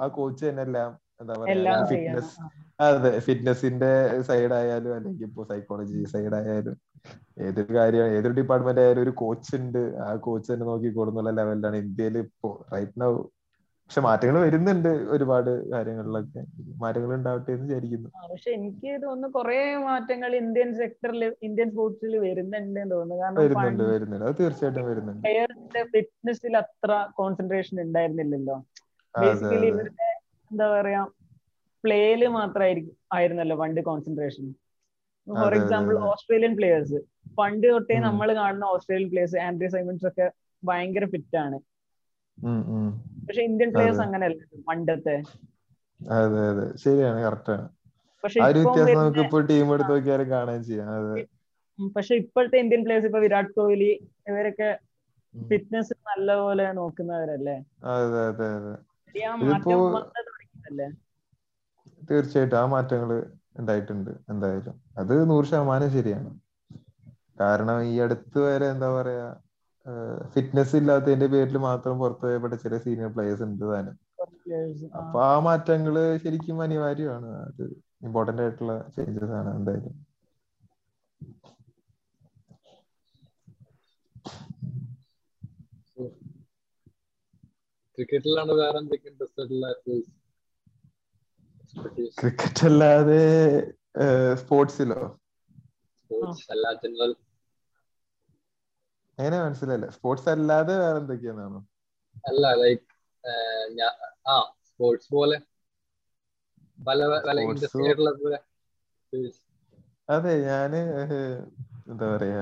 ആ 0.00 0.06
കോച്ച് 0.16 0.42
തന്നെ 0.46 0.62
എല്ലാം 0.62 0.90
എന്താ 1.20 1.34
പറയാ 1.42 1.74
ഫിറ്റ്നസ് 1.90 2.32
അതെ 2.82 3.12
ഫിറ്റ്നസിന്റെ 3.26 3.90
സൈഡ് 4.28 4.54
ആയാലും 4.58 4.92
അല്ലെങ്കിൽ 4.96 5.26
ഇപ്പോ 5.28 5.44
സൈക്കോളജി 5.50 5.98
സൈഡ് 6.12 6.34
ആയാലും 6.34 6.76
ഏതൊരു 7.42 7.74
കാര്യം 7.74 8.06
ഏതൊരു 8.16 8.34
ഡിപ്പാർട്ട്മെന്റ് 8.34 8.80
ആയാലും 8.80 9.02
ഒരു 9.02 9.12
കോച്ച് 9.22 9.56
ഉണ്ട്. 9.56 9.82
ആ 10.06 10.14
കോച്ച് 10.26 10.48
തന്നെ 10.52 10.66
നോക്കി 10.66 10.84
നോക്കിക്കോളുന്നുള്ള 10.84 11.30
ലെവലിലാണ് 11.30 11.76
ഇന്ത്യയിൽ 11.76 12.18
ഇപ്പോ 12.18 12.66
റൈറ്റ് 12.74 13.00
നൗ 13.00 13.10
പക്ഷെ 13.90 14.00
മാറ്റങ്ങൾ 14.00 14.38
വരുന്നുണ്ട് 14.38 14.88
ഒരുപാട് 14.88 15.70
കാര്യങ്ങളിലൊക്കെ. 15.72 16.40
മാറ്റങ്ങൾ 16.78 17.14
ഉണ്ടാവട്ടെ 17.14 17.50
എന്ന് 17.52 17.66
വിചാരിക്കുന്നു. 17.66 18.08
പക്ഷെ 18.32 18.50
എനിക്ക് 18.50 19.02
തോന്നുന്നു 19.02 19.28
കുറെ 19.28 19.76
മാറ്റങ്ങൾ 19.84 20.36
ഇന്ത്യൻ 20.36 20.74
സെക്ടറിൽ 20.74 21.24
ഇന്ത്യൻ 21.42 21.70
സ്പോർട്സിൽ 21.70 22.18
വരുന്നുണ്ട് 22.18 22.90
തോന്നുന്നു. 22.90 23.40
വരുന്നുണ്ട് 23.40 23.84
വരുന്നുണ്ട്. 23.84 24.26
അത് 24.26 24.36
തീർച്ചയായിട്ടും 24.40 24.86
വരുന്നുണ്ട്. 24.90 25.22
പ്ലെയറിന്റെ 25.22 25.82
ഫിറ്റ്നസിൽ 25.84 26.56
അത്ര 26.56 26.90
കോൺസെൻട്രേഷൻ 27.14 27.80
ഉണ്ടായിരുന്നില്ലല്ലോ. 27.80 28.56
ബേസിക്കലി 29.14 29.66
ഇവരുടെ 29.66 30.08
എന്താ 30.50 30.68
പറയാ 30.70 31.02
പ്ലേയിൽ 31.84 32.26
മാത്രമായിരിക്കും 32.28 32.96
ആയിരുന്നല്ലോ 33.12 33.56
പണ്ട് 33.56 33.80
concentration 33.80 34.46
for 35.34 35.54
example 35.54 35.94
Australian 36.10 36.56
players 36.56 36.98
പണ്ട് 37.38 37.66
തൊട്ടേ 37.72 37.96
നമ്മൾ 37.98 38.34
കാണുന്ന 38.34 38.64
ഓസ്ട്രേലിയൻ 38.64 39.08
പ്ലേയേഴ്സ് 39.10 39.36
ആൻഡ്രി 39.38 39.68
സൈമൺസ് 39.68 40.06
ഒക്കെ 40.06 40.26
ഭയങ്കര 40.62 41.04
ഫിറ്റ് 41.04 41.36
ആണ്. 41.36 41.58
പക്ഷെ 43.26 43.42
ഇന്ത്യൻ 43.42 43.70
പ്ലേയേഴ്സ് 43.72 44.00
അങ്ങനെയല്ല 44.00 44.40
പണ്ടത്തെ. 44.68 45.16
അതെ 46.00 46.40
അതെ. 46.50 46.76
ശരിയാണ് 46.76 47.20
കറക്റ്റ് 47.22 47.52
ആണ്. 47.52 47.66
പക്ഷെ 48.24 48.40
ആ 48.40 48.46
ഒരു 48.46 48.58
വ്യത്യാസം 48.58 48.98
നമുക്ക് 48.98 49.20
ഇപ്പോൾ 49.26 49.42
ടീം 49.46 49.74
എടുത്ത് 49.74 49.92
നോക്കിയാലും 49.92 50.30
കാണാൻ 50.30 50.62
ചെയ്യാം. 50.62 50.88
അതെ. 50.90 51.14
പക്ഷെ 51.96 52.14
ഇപ്പോഴത്തെ 52.14 52.58
ഇന്ത്യൻ 52.58 52.82
പ്ലേയേഴ്സ് 52.84 53.06
ഇപ്പൊ 53.06 53.20
വിരാട് 53.20 53.50
കോഹ്ലി 53.50 53.90
ഇവരൊക്കെ 54.28 54.70
ഫിറ്റ്നസ് 55.34 55.94
നല്ലപോലെ 56.08 56.72
നോക്കുന്നവരല്ലേ? 56.72 57.56
അതെ 57.92 58.20
അതെ 58.28 58.48
അതെ. 58.56 58.74
തീർച്ചയായിട്ടും 62.08 62.58
ആ 62.58 62.66
മാറ്റങ്ങൾ 62.66 63.10
ഉണ്ടായിട്ടുണ്ട് 63.56 64.10
എന്തായാലും. 64.32 64.76
അത് 65.00 65.14
നൂറ് 65.30 65.48
ശതമാനം 65.50 65.90
ശരിയാണ്. 65.96 66.30
കാരണം 67.40 67.78
ഈ 67.90 67.94
അടുത്ത് 68.04 68.38
വരെ 68.46 68.66
എന്താ 68.74 68.88
പറയാ 68.96 69.28
ഫിറ്റ്നസ് 70.34 70.74
ഇല്ലാത്തതിന്റെ 70.80 71.26
പേരിൽ 71.34 71.56
മാത്രം 71.66 71.94
പുറത്തു 72.02 72.24
പോയപ്പെട്ട 72.24 72.54
ചില 72.64 72.74
സീനിയർ 72.84 73.10
പ്ലേയേഴ്സ് 73.14 73.44
ഉണ്ട് 73.46 73.64
താനും. 73.70 73.96
അപ്പൊ 75.00 75.18
ആ 75.30 75.34
മാറ്റങ്ങൾ 75.46 75.94
ശരിക്കും 76.24 76.58
അനിവാര്യമാണ്. 76.66 77.30
അത് 77.48 77.64
ഇമ്പോർട്ടന്റ് 78.06 78.42
ആയിട്ടുള്ള 78.44 78.74
ചേഞ്ചസ് 78.96 79.34
ആണ് 79.40 79.50
എന്തായാലും. 79.58 79.94
ക്രിക്കറ്റിലാണ് 87.98 88.52
വേറെ 88.60 88.78
എന്തൊക്കെ 88.82 89.08
ഇൻട്രസ്റ്റഡ് 89.10 89.54
ഉള്ള 89.56 89.66
ക്രിക്കറ്റ് 92.18 92.64
അല്ലാതെ 92.66 93.20
സ്പോർട്സിലോ? 94.40 95.00
സ്പോർട്സ് 96.00 96.46
മനസ്സിലായില്ല. 99.40 99.88
സ്പോർട്സ് 99.90 100.28
അല്ലാതെ 100.28 100.74
വേറെ 100.78 100.98
എന്തൊക്കെയാണോ 100.98 101.60
അല്ല 102.24 102.44
ലൈക്ക് 102.54 102.86
ആ 104.28 104.36
സ്പോർട്സ് 104.68 105.08
പോലെ. 105.14 105.38
പല 106.78 107.00
പല 107.08 107.28
അതെ 110.08 110.32
ഞാൻ 110.42 110.70
എന്താ 110.76 112.06
പറയാ 112.12 112.40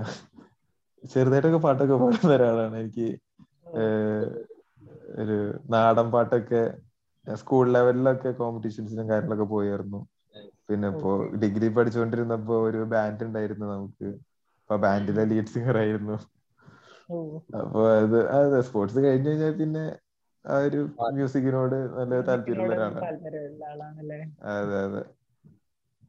ചെറുതായിട്ടൊക്കെ 1.04 1.58
പാട്ടൊക്കെ 1.58 1.94
പാടുന്ന 1.94 2.30
ഒരാളാണ്. 2.34 2.76
എനിക്ക് 2.76 3.08
ഒരു 5.18 5.36
നാടൻ 5.70 6.06
പാട്ടൊക്കെ 6.10 6.62
സ്കൂൾ 7.40 7.66
ലെവലിലൊക്കെ 7.72 8.30
കോമ്പറ്റീഷൻസിനും 8.38 9.08
കാര്യങ്ങളൊക്കെ 9.10 9.46
പോയായിരുന്നു. 9.50 10.00
പിന്നെ 10.68 10.86
ഇപ്പോ 10.92 11.10
ഡിഗ്രി 11.42 11.68
പഠിച്ചുകൊണ്ടിരുന്നപ്പോ 11.74 12.56
ഒരു 12.64 12.80
ബാൻഡ് 12.92 13.24
ഉണ്ടായിരുന്നു 13.24 13.66
നമുക്ക്. 13.68 14.08
അപ്പൊ 14.60 14.76
ബാൻഡിലെ 14.78 15.22
ലീഡ് 15.26 15.52
സിംഗർ 15.52 15.76
ആയിരുന്നു. 15.78 16.16
അപ്പൊ 17.58 17.80
അത് 17.96 18.16
അതെ 18.36 18.60
സ്പോർട്സ് 18.68 19.00
കഴിഞ്ഞു 19.04 19.30
കഴിഞ്ഞാൽ 19.30 19.52
പിന്നെ 19.60 19.84
ആ 20.44 20.56
ഒരു 20.66 20.80
മ്യൂസിക്കിനോട് 21.10 21.76
നല്ല 21.98 22.20
താല്പര്യമുള്ള 22.28 22.74
ഒരാളാണ്. 22.76 23.12
അതെ 24.50 24.78
അതെ. 24.82 25.02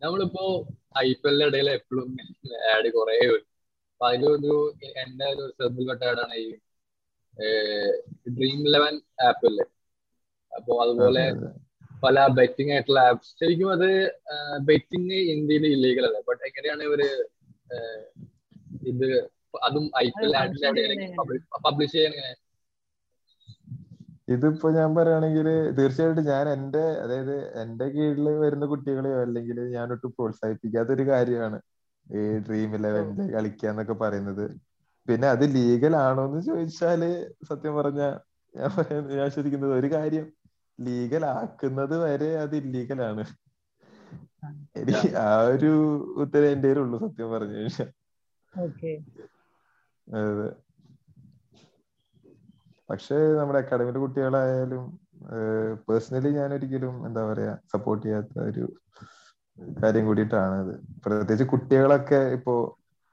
നമ്മളിപ്പോ 0.02 0.44
ഐ 1.00 1.08
പി 1.14 1.28
എല്ലിന്റെ 1.28 1.48
ഇടയിൽ 1.50 1.70
എപ്പോഴും 1.74 2.10
ആഡ് 2.70 2.90
കുറെ 2.96 3.16
അപ്പൊ 3.92 4.06
അതിലൊരു 4.08 4.54
എന്റെ 5.02 5.26
ഒരു 5.34 5.46
ശ്രദ്ധയിൽപ്പെട്ട 5.50 6.04
ആഡാണ് 6.10 6.36
ഈ 6.40 6.48
ഡ്രീം 8.36 8.60
ലെവൻ 8.74 8.96
ആപ്പ് 9.28 9.48
അല്ലേ 9.50 9.66
അപ്പൊ 10.52 10.74
അതുപോലെ 10.84 11.24
പല 12.04 12.26
ബെറ്റിംഗ് 12.38 12.72
ആയിട്ടുള്ള 12.74 13.02
ആപ്സ് 13.10 13.32
ശരിക്കും 13.40 13.70
അത് 13.74 13.90
ബെറ്റിംഗ് 14.68 15.18
ഇന്ത്യയിൽ 15.34 15.66
ഇല്ലീഗൽ 15.70 16.06
അല്ല? 16.10 16.20
ബട്ട് 16.28 16.44
എങ്ങനെയാണ് 16.50 16.84
ഇവർ 16.84 17.02
ഇത് 18.92 19.08
അതും 19.62 19.86
ഐ 19.98 20.06
പി 20.12 20.26
എൽ 20.26 20.34
പബ്ലിഷ് 21.64 21.94
ചെയ്യാൻ 21.94 22.14
എങ്ങനെ 22.14 22.32
ഇതിപ്പോ 24.28 24.68
ഞാൻ 24.76 24.90
പറയുകയാണെങ്കിൽ 24.96 25.48
തീർച്ചയായിട്ടും 25.78 26.26
ഞാൻ 26.28 26.46
എന്റെ 26.52 26.84
അതായത് 27.04 27.34
എന്റെ 27.62 27.86
കീഴിൽ 27.94 28.28
വരുന്ന 28.42 28.66
കുട്ടികളെയോ 28.72 29.20
അല്ലെങ്കിൽ 29.22 29.60
ഞാനൊട്ട് 29.74 30.08
പ്രോത്സാഹിപ്പിക്കാത്ത 30.18 30.90
ഒരു 30.98 31.06
കാര്യമാണ് 31.08 31.58
ഈ 32.08 32.22
ഡ്രീം 32.46 32.70
ഇലവനിൽ 32.78 33.30
കളിക്കുക 33.34 33.70
എന്നൊക്കെ 33.72 33.96
പറയുന്നത്. 33.98 34.46
പിന്നെ 35.08 35.28
അത് 35.34 35.44
ലീഗൽ 35.56 35.94
ആണോ 36.00 36.24
എന്ന് 36.28 36.42
ചോദിച്ചാൽ 36.48 37.02
സത്യം 37.50 37.74
പറഞ്ഞ 37.78 38.02
ഞാൻ 38.54 38.70
ഞാൻ 39.18 39.28
ശരിക്കുന്നത് 39.36 39.74
ഒരു 39.80 39.90
കാര്യം 39.96 40.26
ലീഗൽ 40.80 41.24
ആക്കുന്നത് 41.34 41.96
വരെ 42.04 42.30
അത് 42.44 42.56
ഇല്ലീഗലാണ് 42.62 43.24
എനിക്ക് 44.76 45.10
ആ 45.24 45.32
ഒരു 45.54 45.72
ഉത്തരം 46.24 46.50
എന്റെ 46.54 46.72
ഉള്ളൂ 46.84 46.98
സത്യം 47.06 47.30
പറഞ്ഞു 47.34 47.56
കഴിഞ്ഞാൽ 47.58 47.90
അതെ. 50.08 50.50
പക്ഷേ 52.90 53.18
നമ്മുടെ 53.40 53.60
അക്കാഡമിയിലെ 53.62 54.00
കുട്ടികളായാലും 54.04 54.86
പേഴ്സണലി 55.88 56.30
ഞാൻ 56.38 56.50
ഒരിക്കലും 56.56 56.96
എന്താ 57.08 57.24
പറയാ 57.30 57.54
സപ്പോർട്ട് 57.74 58.04
ചെയ്യാത്ത 58.06 58.36
ഒരു 58.50 58.64
കാര്യം 59.78 60.06
കൂടിയിട്ടാണ് 60.06 60.56
അത്. 60.64 60.74
പ്രത്യേകിച്ച് 61.04 61.46
കുട്ടികളൊക്കെ 61.54 62.22
ഇപ്പോ 62.38 62.54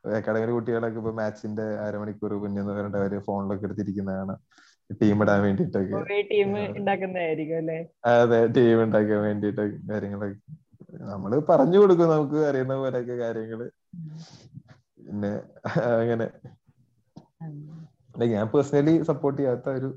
അക്കാഡമിയിലെ 0.05 0.53
കുട്ടികളൊക്കെ 0.53 0.99
ഇപ്പൊ 1.03 1.13
മാച്ചിന്റെ 1.19 1.67
അരമണിക്കൂർ 1.85 2.33
മുന്നേ 2.37 2.61
എന്ന് 2.63 2.73
പറഞ്ഞിട്ട് 2.73 2.99
അവർ 3.01 3.15
ഫോണിലൊക്കെ 3.27 3.67
എടുത്തിരിക്കുന്നതാണ്. 3.69 4.35
ടീം 5.01 5.23
ഇടാൻ 5.23 5.39
വേണ്ടിട്ടൊക്കെ 5.45 5.99
ടീം 6.31 6.51
ഉണ്ടാക്കുന്നതായിരിക്കും 6.79 7.59
അല്ലേ? 7.61 7.79
അതെ 8.13 8.39
ടീം 8.57 8.79
ഉണ്ടാക്കാൻ 8.85 9.21
വേണ്ടിട്ടൊക്കെ 9.27 9.79
കാര്യങ്ങളൊക്കെ. 9.91 10.39
നമ്മൾ 11.11 11.33
പറഞ്ഞു 11.51 11.79
കൊടുക്കും 11.83 12.09
നമുക്ക് 12.11 12.39
അറിയുന്ന 12.49 12.75
പോലെയൊക്കെ 12.83 13.17
കാര്യങ്ങൾ. 13.23 13.61
പിന്നെ 15.07 15.33
അങ്ങനെ. 15.95 16.27
ഞാൻ 18.35 18.47
പേഴ്സണലി 18.53 18.95
സപ്പോർട്ട് 19.11 19.39
ചെയ്യാത്ത 19.41 19.69
ഒരു 19.79 19.89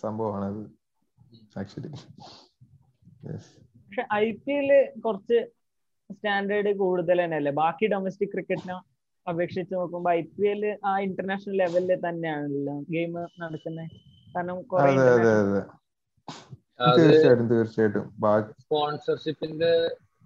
സംഭവമാണ് 0.00 0.46
അത് 0.52 0.62
ആക്ച്വലി 1.60 1.90
പക്ഷെ 3.84 4.02
ഐ 4.16 4.26
പി 4.42 4.52
എൽ 4.58 4.70
കുറച്ച് 5.04 5.38
സ്റ്റാൻഡേർഡ് 6.10 6.70
കൂടുതൽ 6.82 7.18
തന്നെയല്ലേ? 7.22 7.52
ബാക്കി 7.60 7.86
ഡൊമസ്റ്റിക് 7.92 8.32
ക്രിക്കറ്റിനെ 8.34 8.76
അപേക്ഷിച്ച് 9.26 9.72
നോക്കുമ്പോ 9.74 10.10
ഐ 10.10 10.22
പി 10.34 10.46
എൽ 10.50 10.60
ആ 10.84 10.92
ഇന്റർനാഷണൽ 11.06 11.56
ലെവലിൽ 11.62 11.92
തന്നെയാണല്ലോ 12.04 12.74
ഗെയിം 12.94 13.12
നടക്കുന്നത് 13.42 13.96
കാരണം 14.34 14.58
അതെ 14.86 15.06
അതെ 15.14 15.32
അതെ. 15.42 15.62
തീർച്ചയായിട്ടും 16.98 17.48
തീർച്ചയായിട്ടും. 17.52 18.06
സ്പോൺസർഷിപ്പിന്റെ 18.62 19.72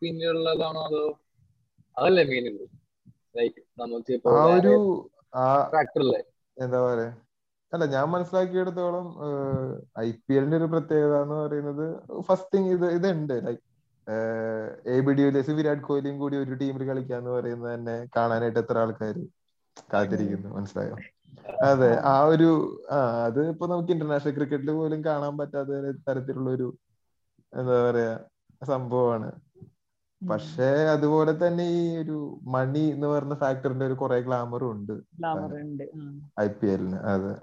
പിന്നിലുള്ളതാണോ 0.03 0.81
അതോ 0.89 1.05
അതല്ലേ 1.97 2.25
മെയിൻ 2.31 2.47
ലൈക്ക് 3.39 3.61
നമുക്ക് 3.81 4.13
എന്താ 6.57 6.79
പറയാ? 6.87 7.11
അല്ല 7.73 7.85
ഞാൻ 7.95 8.07
മനസ്സിലാക്കിയെടുത്തോളം 8.15 9.07
ഐ 9.99 10.09
പി 10.25 10.35
എല്ലിന്റെ 10.35 10.57
ഒരു 10.57 10.69
പ്രത്യേകത 10.73 11.15
എന്ന് 11.25 11.37
പറയുന്നത് 11.43 11.87
ഫസ്റ്റ് 12.21 12.51
തിങ് 12.55 12.73
ഇത് 12.77 12.87
ഇതുണ്ട്. 12.97 13.35
Like 13.47 13.63
A 14.87 14.97
B 15.07 15.13
de 15.13 15.23
Villiers 15.23 15.55
Virat 15.59 15.83
കോഹ്ലിയും 15.83 16.17
കൂടി 16.19 16.37
ഒരു 16.37 16.55
ടീമിൽ 16.63 16.83
കളിക്കാന്ന് 16.89 17.31
പറയുന്നത് 17.31 17.71
തന്നെ 17.75 17.97
കാണാനായിട്ട് 18.17 18.61
എത്ര 18.63 18.79
ആൾക്കാർ 18.79 19.17
കാത്തിരിക്കുന്നു. 19.93 20.49
മനസ്സിലായോ? 20.57 20.97
അതെ 21.67 21.91
ആ 22.09 22.17
ഒരു 22.33 22.49
ആ 22.91 22.99
അത് 23.27 23.41
ഇപ്പൊ 23.53 23.67
നമുക്ക് 23.71 23.93
ഇന്റർനാഷണൽ 23.95 24.35
ക്രിക്കറ്റിൽ 24.37 24.71
പോലും 24.75 25.01
കാണാൻ 25.07 25.35
പറ്റാത്ത 25.41 25.79
തരത്തിലുള്ള 26.07 26.51
ഒരു 26.57 26.69
എന്താ 27.53 27.77
പറയാ 27.83 28.13
സംഭവമാണ്. 28.69 29.29
പക്ഷേ 30.23 30.67
അതുപോലെ 30.95 31.33
തന്നെ 31.39 31.65
ഈ 31.77 31.97
ഒരു 32.03 32.19
മണി 32.55 32.85
എന്ന് 32.95 33.07
പറയുന്ന 33.09 33.37
ഫാക്ടറിന്റെ 33.43 33.87
ഒരു 33.89 33.97
കുറെ 33.99 34.19
ഗ്ലാമറും 34.23 34.71
ഉണ്ട്. 34.75 34.95
ഐ 36.37 36.49
പി 36.55 36.67
എല്ലിന് 36.73 36.99
അതെ. 37.13 37.35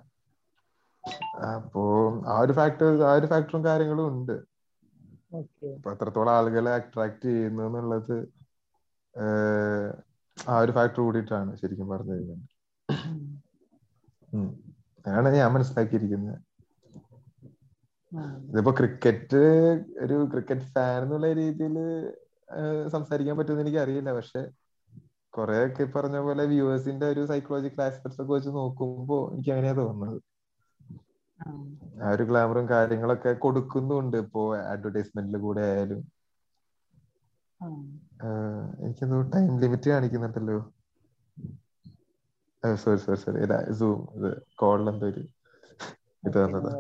അപ്പോ 1.50 1.84
ആ 2.30 2.38
ഒരു 2.42 2.54
ഫാക്ടർ 2.58 2.88
ആ 3.04 3.16
ഒരു 3.16 3.28
ഫാക്ടറും 3.32 3.62
കാര്യങ്ങളും 3.68 4.06
ഉണ്ട്. 4.12 4.36
അപ്പൊ 5.76 5.92
എത്രത്തോളം 5.94 6.34
ആളുകളെ 6.36 6.72
അട്രാക്ട് 6.78 7.26
ചെയ്യുന്നു 7.28 7.64
എന്നുള്ളത് 7.70 8.16
ആ 10.38 10.58
ഒരു 10.60 10.72
ഫാക്ടർ 10.78 11.00
കൂടിയിട്ടാണ് 11.02 11.52
ശരിക്കും 11.62 11.90
പറഞ്ഞു 11.92 12.14
കഴിഞ്ഞാൽ 12.14 12.42
അതാണ് 14.36 15.30
ഞാൻ 15.30 15.54
മനസ്സിലാക്കിയിരിക്കുന്നത്. 15.54 16.40
ഇതിപ്പോ 18.52 18.72
ക്രിക്കറ്റ് 18.72 19.38
ഒരു 20.00 20.30
ക്രിക്കറ്റ് 20.32 20.62
ഫാൻ 20.62 21.04
എന്നുള്ള 21.04 21.34
രീതിയിൽ 21.34 21.76
സംസാരിക്കാൻ 22.88 23.38
പറ്റുമെന്ന് 23.38 23.64
എനിക്ക് 23.64 23.78
അറിയില്ല 23.78 24.14
പക്ഷെ 24.14 24.52
കുറെ 25.30 25.66
ഒക്കെ 25.66 25.84
പറഞ്ഞ 25.84 26.18
പോലെ 26.18 26.46
വ്യൂവേഴ്സിന്റെ 26.46 27.06
ഒരു 27.06 27.26
സൈക്കോളജിക്കൽ 27.26 27.82
ആസ്പെക്ട്സ് 27.82 28.22
ഒക്കെ 28.22 28.34
വെച്ച് 28.34 28.50
നോക്കുമ്പോ 28.50 29.32
എനിക്ക് 29.34 29.50
അങ്ങനെയാ 29.50 29.74
തോന്നുന്നത്. 29.74 30.22
ആ. 31.42 32.12
ഒരു 32.12 32.24
ഗ്ലാമറും 32.24 32.70
കാര്യങ്ങളൊക്കെ 32.70 33.34
കൊടുക്കുന്നുണ്ട്. 33.34 34.18
ഇപ്പോ 34.18 34.58
അഡ്വർടൈസ്മെന്റിൽ 34.58 35.38
കൂടെ 35.38 35.62
ആയാലും. 35.62 36.20
എനിക്കെന്തോ 38.80 39.22
ടൈം 39.22 39.60
ലിമിറ്റ് 39.60 39.90
കാണിക്കുന്നുണ്ടല്ലോ 39.90 40.74
സോറി 42.64 43.00
സോറി 43.00 43.20
സോറി 43.20 43.42
സൂം 43.80 44.00
ഇത് 44.18 44.30
കോളിലെന്തോ 44.60 45.08
ഒരു 45.10 45.24
ഇത് 46.24 46.38
വന്നതാ. 46.44 46.74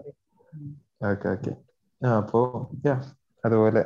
ഓക്കെ 1.10 1.28
ഓക്കെ 1.34 1.52
ആ 2.02 2.18
അപ്പോ 2.20 2.40
അതുപോലെ. 3.44 3.84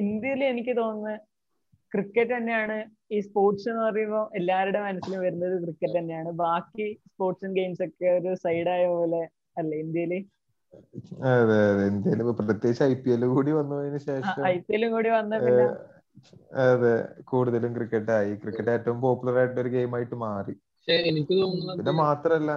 ഇന്ത്യയിൽ 0.00 0.42
എനിക്ക് 0.44 0.72
തോന്നുന്നത് 0.78 1.20
ക്രിക്കറ്റ് 1.92 2.32
തന്നെയാണ് 2.32 2.76
ഈ 3.10 3.18
സ്പോർട്സ് 3.24 3.66
എന്ന് 3.70 3.82
പറയുമ്പോൾ 3.82 4.24
എല്ലാവരുടെ 4.38 4.80
മനസ്സിൽ 4.84 5.14
വരുന്നത് 5.24 5.54
ക്രിക്കറ്റ് 5.64 5.96
തന്നെയാണ്. 5.98 6.30
ബാക്കി 6.40 6.86
സ്പോർട്സും 7.06 7.52
ഗെയിംസ് 7.58 7.84
ഒക്കെ 7.86 8.08
ഒരു 8.18 8.30
സൈഡായ 8.44 8.84
പോലെ 8.94 9.22
അല്ലേ 9.58 9.78
ഇന്ത്യയിൽ 9.84 10.12
അതെ 11.30 11.56
അതെ. 11.64 11.82
ഇന്ത്യയിൽ 11.90 12.20
പ്രത്യേകിച്ച് 12.40 12.82
ഐ 12.84 12.94
പി 13.02 13.10
എൽ 13.14 13.24
കൂടി 13.32 13.52
വന്നതിന് 13.58 13.98
ശേഷം 14.06 14.44
ഐ 14.46 14.56
പി 14.60 14.74
എല്ലും 14.76 14.90
കൂടി 14.94 15.10
വന്ന 15.12 15.34
പിന്നെ 15.44 15.66
അതെ 16.64 16.94
കൂടുതലും 17.30 17.72
ക്രിക്കറ്റ് 17.76 18.12
ആയി 18.16 18.32
ക്രിക്കറ്റ് 18.42 18.72
ഏറ്റവും 18.74 18.98
പോപ്പുലർ 19.04 19.36
ആയിട്ടുള്ള 19.40 19.62
ഒരു 19.62 19.70
ഗെയിം 19.74 19.94
ആയിട്ട് 19.96 20.16
മാറി. 20.24 20.54
എനിക്ക് 20.88 21.34
തോന്നുന്നത് 21.36 21.78
പിന്നെ 21.78 21.92
മാത്രല്ല. 22.02 22.50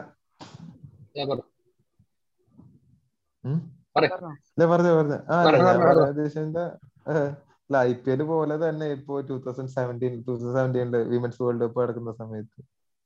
അല്ല 7.70 7.78
ഐ 7.82 7.94
പി 8.00 8.10
എൽ 8.12 8.22
പോലെ 8.30 8.56
തന്നെ 8.64 8.88
ഇപ്പോ 8.96 9.14
two 9.28 9.36
thousand 9.46 9.72
seventeen 9.76 10.14
two 10.18 10.32
thousand 10.32 10.56
സെവന്റീനിൽ 10.58 10.98
women's 11.14 11.42
world 11.42 11.64
cup 11.64 11.80
നടക്കുന്ന 11.82 12.12
സമയത്ത് 12.20 12.60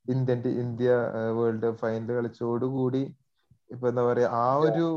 Indian 0.06 0.40
India 0.64 0.90
world 1.38 1.64
cup 1.64 1.80
final 1.84 2.12
കളിച്ചോടുകൂടി 2.18 3.04
ഇപ്പൊ 3.70 3.86
എന്താ 3.92 4.04
പറയാ 4.10 4.30
ആ 4.40 4.48
ഒരു 4.68 4.88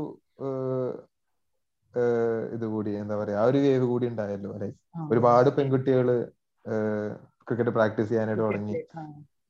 ഇത് 2.55 2.65
കൂടി 2.67 2.91
എന്താ 3.01 3.15
പറയാ 3.17 3.37
ആ 3.39 3.45
ഒരു 3.45 3.59
വേവ് 3.65 3.85
കൂടി 3.85 4.05
ഉണ്ടായല്ലോ 4.07 4.51
അല്ലെ. 4.55 4.69
ഒരുപാട് 5.11 5.49
പെൺകുട്ടികൾ 5.57 6.07
ക്രിക്കറ്റ് 7.47 7.71
പ്രാക്ടീസ് 7.71 8.09
ചെയ്യാനായിട്ട് 8.09 8.43
തുടങ്ങി. 8.43 8.75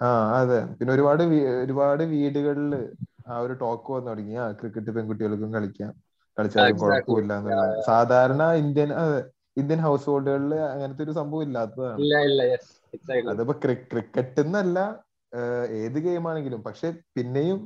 ആ. 0.02 0.10
അതെ. 0.40 0.60
പിന്നെ 0.78 0.92
ഒരുപാട് 0.94 1.24
ഒരുപാട് 1.64 2.04
വീടുകളിൽ 2.14 2.74
ആ 3.28 3.36
ഒരു 3.42 3.54
ടോക്ക് 3.62 3.90
വന്നു 3.94 4.10
തുടങ്ങി. 4.10 4.36
ആ 4.38 4.56
ക്രിക്കറ്റ് 4.60 4.92
പെൺകുട്ടികൾക്കും 4.96 5.52
കളിക്കാം. 5.54 5.92
കളിച്ചാലും. 6.38 6.76
കുഴപ്പമില്ല 6.80 7.32
എന്നുള്ള 7.40 7.64
സാധാരണ 7.88 8.44
ഇന്ത്യൻ 8.64 8.90
അതെ 8.96 9.20
ഇന്ത്യൻ 9.62 9.80
ഹൗസ് 9.82 10.06
ഹോൾഡുകളിൽ 10.06 10.54
അങ്ങനത്തെ 10.66 11.04
ഒരു 11.04 11.14
സംഭവം 11.20 11.44
ഇല്ലാത്തതാണ്. 11.48 12.06
അതിപ്പോ 13.30 13.54
ക്രിക്കറ്റ് 13.64 14.42
എന്നല്ല 14.44 14.80
ഏത് 15.80 15.98
ഗെയിം 16.06 16.26
ആണെങ്കിലും 16.30 16.62
പക്ഷെ 16.66 16.88
പിന്നെയും 17.16 17.60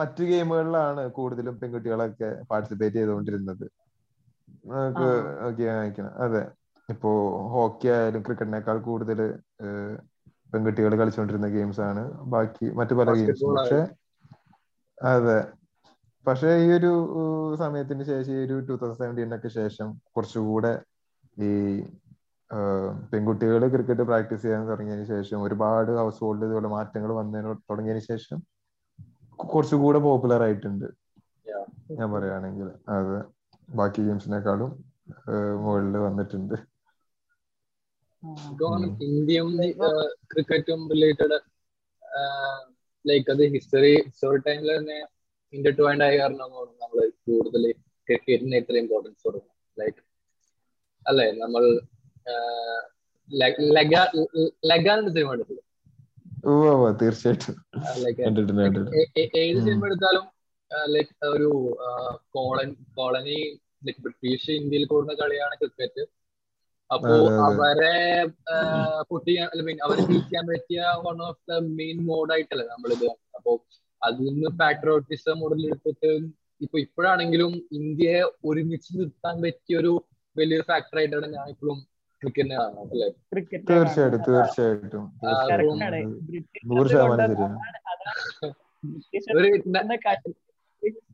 മറ്റു 0.00 0.22
ഗെയിമുകളിലാണ് 0.22 1.02
കൂടുതലും 1.10 1.54
പെൺകുട്ടികളൊക്കെ 1.60 2.30
പാർട്ടിസിപ്പേറ്റ് 2.50 2.96
ചെയ്തുകൊണ്ടിരുന്നത്. 2.96 3.64
കാണിക്കണം 5.60 6.12
അതെ. 6.24 6.42
ഇപ്പോ 6.88 7.10
ഹോക്കി 7.52 7.88
ആയാലും 7.88 8.22
ക്രിക്കറ്റിനേക്കാൾ 8.22 8.78
കൂടുതൽ 8.88 9.18
പെൺകുട്ടികൾ 10.52 10.92
കളിച്ചുകൊണ്ടിരുന്ന 10.92 11.48
ഗെയിംസ് 11.48 11.82
ആണ്. 11.82 12.02
ബാക്കി 12.32 12.66
മറ്റു 12.78 12.94
പല 13.00 13.10
ഗെയിംസ് 13.14 13.44
പക്ഷെ 13.50 13.78
അതെ. 14.98 15.38
പക്ഷെ 16.26 16.50
ഈ 16.64 16.68
ഒരു 16.74 16.90
സമയത്തിന് 17.58 18.04
ശേഷം 18.04 18.32
ഈ 18.34 18.42
ഒരു 18.44 18.56
ടൂ 18.60 18.74
തൗസൻഡ് 18.76 18.98
സെവന്റീനൊക്കെ 19.00 19.50
ശേഷം 19.56 19.88
കുറച്ചുകൂടെ 20.14 20.72
ഈ 21.40 21.50
പെൺകുട്ടികൾ 23.10 23.62
ക്രിക്കറ്റ് 23.74 24.04
പ്രാക്ടീസ് 24.08 24.42
ചെയ്യാൻ 24.42 24.64
തുടങ്ങിയതിന് 24.68 25.06
ശേഷം 25.12 25.38
ഒരുപാട് 25.46 25.90
ഹൗസ് 25.98 26.20
ഹോൾഡ് 26.20 26.44
ഇതുപോലെ 26.44 26.70
മാറ്റങ്ങൾ 26.74 27.12
വന്നതിന് 27.20 27.54
തുടങ്ങിയതിന് 27.62 28.04
ശേഷം 28.10 28.38
കുറച്ചുകൂടെ 29.52 30.00
പോപ്പുലർ 30.06 30.40
ആയിട്ടുണ്ട്. 30.46 30.86
ഞാൻ 31.98 32.08
പറയുകയാണെങ്കിൽ 32.14 32.68
അത് 32.96 33.14
ബാക്കി 33.68 34.00
ഗെയിംസിനേക്കാളും 34.06 34.70
മുകളിൽ 35.64 35.96
വന്നിട്ടുണ്ട്. 36.06 36.54
ഇന്ത്യയും 39.08 39.48
ക്രിക്കറ്റും 40.32 40.80
റിലേറ്റഡ് 40.92 41.38
ലൈക്ക് 43.04 43.30
അത് 43.34 43.42
ഹിസ്റ്ററി 43.54 43.92
ഹിസ്റ്ററി 44.06 44.38
ടൈമിൽ 44.46 44.70
തന്നെ 44.76 44.98
ഇന്റർട്വൈൻഡ് 45.52 46.04
ആയ 46.06 46.12
കാരണം 46.20 46.50
നമ്മൾ 46.82 46.98
കൂടുതൽ 47.26 47.64
ക്രിക്കറ്റിന് 48.08 48.58
ഇത്ര 48.62 48.76
ഇമ്പോർട്ടൻസ് 48.82 49.22
കൊടുക്കും 49.26 49.50
ലൈക്ക് 49.76 50.00
അല്ലെ? 51.06 51.26
നമ്മൾ 51.42 51.62
ലഗാൻ 54.70 55.00
സിനിമ 55.08 55.30
ഓ, 55.30 55.34
തീർച്ചയായിട്ടും 58.14 58.84
ഏത്. 59.42 59.58
സിനിമ 59.60 59.86
എടുത്താലും 59.88 60.24
ഒരു 61.30 61.48
കോളൻ 62.34 62.68
കോളനി 62.96 63.38
ബ്രിട്ടീഷ് 63.98 64.50
ഇന്ത്യയിൽ 64.58 64.84
കൂടുന്ന 64.90 65.14
കളിയാണ് 65.20 65.54
ക്രിക്കറ്റ് 65.60 66.02
അപ്പോ. 66.90 67.12
അവരെ 67.46 67.96
പൊട്ടി 69.10 69.34
മീൻ 69.66 69.78
അവരെ 69.86 70.02
ചെയ്യാൻ 70.08 70.44
പറ്റിയ 70.50 70.78
വൺ 71.04 71.18
ഓഫ് 71.28 71.40
ദ 71.48 71.58
മെയിൻ 71.76 71.98
മോഡായിട്ടല്ലേ 72.08 72.66
നമ്മളിത് 72.72 73.06
അപ്പോ 73.36 73.52
അതിൽ 74.02 74.24
നിന്ന് 74.28 74.50
പാട്രോട്ടിസം 74.60 75.38
ഉടലെടുത്തിട്ട് 75.46 76.10
ഇപ്പൊ 76.60 76.76
ഇപ്പോഴാണെങ്കിലും 76.84 77.52
ഇന്ത്യയെ 77.78 78.20
ഒരുമിച്ച് 78.48 78.90
നിർത്താൻ 78.98 79.36
പറ്റിയ 79.44 79.76
ഒരു 79.78 79.92
വലിയൊരു 80.36 80.64
ഫാക്ടർ 80.68 80.98
ആയിട്ടാണ് 81.00 81.28
ഞാൻ 81.34 81.46
ഇപ്പോഴും 81.54 81.78
ക്രിക്കറ്റിനെ 82.22 82.56
അല്ലെ? 82.82 83.06
തീർച്ചയായിട്ടും 83.68 85.04
നൂറ് 86.70 86.88
ശതമാനം 86.92 87.32
ശരിയാണ്. 87.32 87.56
ഒരു 89.36 89.48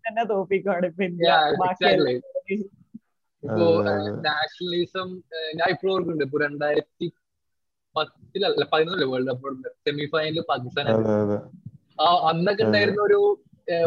തന്നെ 0.07 0.23
തോപ്പിക്കാണ് 0.33 0.87
ഇപ്പൊ. 0.88 1.07
നാഷണലിസം 4.27 5.09
ഞാൻ 5.59 5.68
ഇപ്പോഴും 5.75 5.92
ഓർക്കുന്നുണ്ട്. 5.94 6.25
ഇപ്പൊ 6.27 6.38
രണ്ടായിരത്തി 6.44 7.07
പത്തിലല്ല 7.97 8.64
പതിനൊന്നല്ലേ 8.73 9.07
വേൾഡ് 9.12 9.29
കപ്പ് 9.31 9.53
സെമി 9.85 10.07
ഫൈനലിൽ 10.12 10.44
പാകിസ്ഥാൻ 10.51 10.87
ആ 12.01 12.09
അന്നൊക്കെ. 12.31 12.62
ഉണ്ടായിരുന്ന 12.66 13.01
ഒരു 13.03 13.21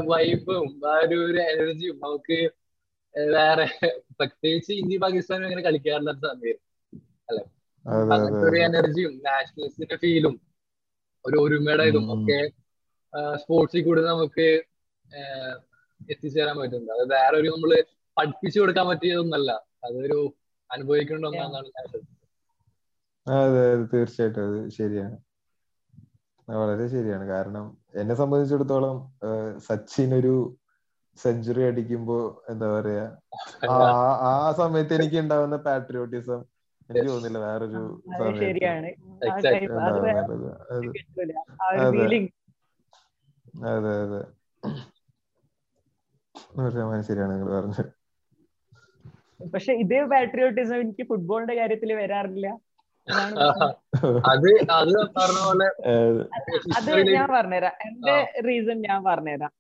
വൈബും 0.10 0.68
ആ 0.90 0.96
ഒരു 1.06 1.18
എനർജിയും 1.46 1.96
നമുക്ക് 2.04 2.38
വേറെ 3.16 3.66
പ്രത്യേകിച്ച് 4.20 4.72
ഇന്ത്യ 4.74 4.98
പാകിസ്ഥാനും 5.04 5.46
അങ്ങനെ 5.48 5.64
കളിക്കാറില്ലാത്ത 5.68 6.24
സമയം 6.28 6.60
അതെ 7.32 7.44
അങ്ങനത്തെ 8.14 8.46
ഒരു 8.50 8.58
എനർജിയും 8.66 9.14
നാഷണലിസ്റ്റിന്റെ 9.28 9.98
ഫീലും 10.04 10.36
ഒരു 11.26 11.38
ഒരുമയുടെ 11.44 11.86
ഇതും. 11.92 12.06
ഒക്കെ 12.16 12.40
സ്പോർട്സിൽ 13.42 13.82
കൂടി 13.86 14.02
നമുക്ക് 14.10 14.48
എത്തിച്ചേരാൻ 16.10 16.56
പറ്റുന്നുണ്ട്. 16.60 16.94
അത് 16.96 17.06
വേറെ 17.14 17.36
ഒരു 17.42 17.50
നമ്മൾ 17.54 17.72
പഠിപ്പിച്ചു 18.18 18.58
കൊടുക്കാൻ 18.60 18.86
പറ്റിയതൊന്നല്ല. 18.92 19.50
അതൊരു 19.88 20.20
അനുഭവിക്കേണ്ട 20.70 21.26
ഒന്നാണെന്നാണ് 21.30 21.70
ഞാൻ. 21.76 21.86
അതെ 23.28 23.62
അതെ 23.66 23.86
തീർച്ചയായിട്ടും 23.92 24.46
അത് 24.48 24.60
ശരിയാണ്. 24.78 25.18
വളരെ 26.48 26.86
ശരിയാണ്. 26.94 27.26
കാരണം 27.34 27.66
എന്നെ 28.02 28.16
സംബന്ധിച്ചിടത്തോളം 28.22 28.98
സച്ചിൻ 29.68 30.10
ഒരു 30.20 30.34
സെഞ്ചുറി 31.20 31.64
അടിക്കുമ്പോ 31.70 32.18
എന്താ 32.52 32.68
പറയാ 32.76 33.06
ആ 34.32 34.52
സമയത്ത് 34.60 34.94
എനിക്ക് 35.00 35.18
ഉണ്ടാവുന്ന 35.24 35.56
പാട്രിയോട്ടിസം 35.66 36.42
എനിക്ക് 36.92 37.10
തോന്നുന്നില്ല 37.10 37.40
വേറൊരു 37.48 37.82
ശരിയാണ്. 38.42 38.90
അത് 39.30 39.48
അത് 43.72 44.20
നൂറ് 46.58 46.72
ശതമാനം 46.74 47.04
ശരിയാണ് 47.10 47.32
നിങ്ങൾ 47.34 47.50
പറഞ്ഞത്. 47.58 47.84
പക്ഷെ 49.54 49.72
ഇതേ 49.84 50.00
പാട്രിയോട്ടിസം 50.12 50.78
എനിക്ക് 50.84 51.04
ഫുട്ബോളിന്റെ 51.10 51.56
കാര്യത്തിൽ 51.60 51.92
വരാറില്ല. 52.02 52.48
അതാണ് 53.08 53.36
അത് 54.32 54.50
അത് 54.80 54.92
പറഞ്ഞ 55.18 55.40
പോലെ 55.48 55.68
അത്. 55.94 56.22
ഞാൻ 57.18 57.28
പറഞ്ഞുതരാം. 57.36 57.76
എന്റെ 57.88 58.16
റീസൺ 58.48 58.78
ഞാൻ 58.90 59.00
പറഞ്ഞുതരാം. 59.10 59.52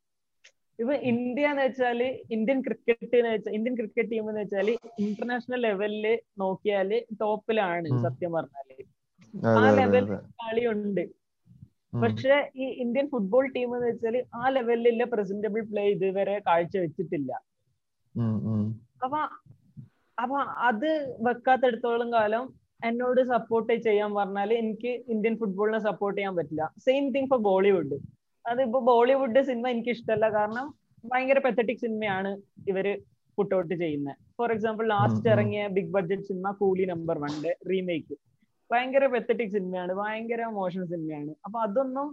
ഇപ്പൊ 0.81 0.93
ഇന്ത്യ 1.11 1.49
എന്ന് 1.51 1.63
വെച്ചാൽ 1.65 1.99
ഇന്ത്യൻ 2.35 2.59
ക്രിക്കറ്റ് 2.67 3.15
എന്ന് 3.19 3.31
വെച്ചാൽ 3.33 3.55
ഇന്ത്യൻ 3.57 3.73
ക്രിക്കറ്റ് 3.79 4.11
ടീം 4.13 4.25
എന്ന് 4.29 4.41
വെച്ചാൽ 4.43 4.69
ഇന്റർനാഷണൽ 5.05 5.59
ലെവലിൽ 5.67 6.05
നോക്കിയാൽ 6.43 6.89
ടോപ്പിലാണ് 7.21 7.89
സത്യം 8.05 8.31
പറഞ്ഞാൽ. 8.37 8.69
ആ 9.59 9.63
ലെവലിൽ 9.79 10.07
കളിയുണ്ട്. 10.41 11.03
പക്ഷെ 12.03 12.35
ഈ 12.63 12.65
ഇന്ത്യൻ 12.83 13.05
ഫുട്ബോൾ 13.13 13.45
ടീം 13.55 13.69
എന്ന് 13.75 13.87
വെച്ചാൽ 13.91 14.15
ആ 14.39 14.49
ലെവലിലുള്ള 14.57 15.05
പ്രസന്റബിൾ 15.13 15.63
പ്ലേ 15.71 15.83
ഇതുവരെ 15.95 16.35
കാഴ്ച 16.47 16.75
വെച്ചിട്ടില്ല. 16.77 17.31
അപ്പൊ 19.05 19.19
അപ്പൊ 20.17 20.37
അത് 20.69 20.89
വെക്കാത്തടത്തോളം 21.27 22.09
കാലം 22.15 22.43
എന്നോട് 22.83 23.21
സപ്പോർട്ട് 23.33 23.73
ചെയ്യാൻ 23.87 24.11
പറഞ്ഞാൽ 24.19 24.49
എനിക്ക് 24.53 24.91
ഇന്ത്യൻ 25.13 25.35
ഫുട്ബോളിനെ 25.41 25.79
സപ്പോർട്ട് 25.89 26.17
ചെയ്യാൻ 26.19 26.35
പറ്റില്ല. 26.39 26.65
സെയിം 26.87 27.05
തിങ് 27.15 27.29
ഫോർ 27.31 27.39
ബോളിവുഡ് 27.49 27.97
അതിപ്പോ 28.45 28.79
ബോളിവുഡ് 28.89 29.41
സിനിമ 29.49 29.67
എനിക്ക് 29.67 29.91
ഇഷ്ടമല്ല 29.95 30.27
കാരണം 30.37 30.67
ഭയങ്കര 31.03 31.39
പെത്തറ്റിക് 31.45 31.83
സിനിമയാണ് 31.85 32.31
ഇവർ 32.71 32.87
പുട്ട് 33.37 33.53
ഔട്ട് 33.55 33.75
ചെയ്യുന്നത് 33.83 34.17
ഫോർ 34.37 34.49
എക്സാമ്പിൾ 34.51 34.85
ലാസ്റ്റ് 34.87 35.29
ഇറങ്ങിയ 35.33 35.61
ബിഗ് 35.77 35.93
ബഡ്ജറ്റ് 35.95 36.27
സിനിമ 36.29 36.51
കൂലി 36.59 36.85
നമ്പർ 36.85 37.17
വണ്ടെ 37.17 37.53
റീമേക്ക് 37.71 38.15
ഭയങ്കര 38.69 39.05
പെത്തറ്റിക് 39.13 39.53
സിനിമയാണ്. 39.55 39.93
ഭയങ്കര 40.01 40.41
മോഷൻ 40.57 40.83
സിനിമയാണ്. 40.91 41.31
അപ്പൊ 41.45 41.57
അതൊന്നും 41.59 42.09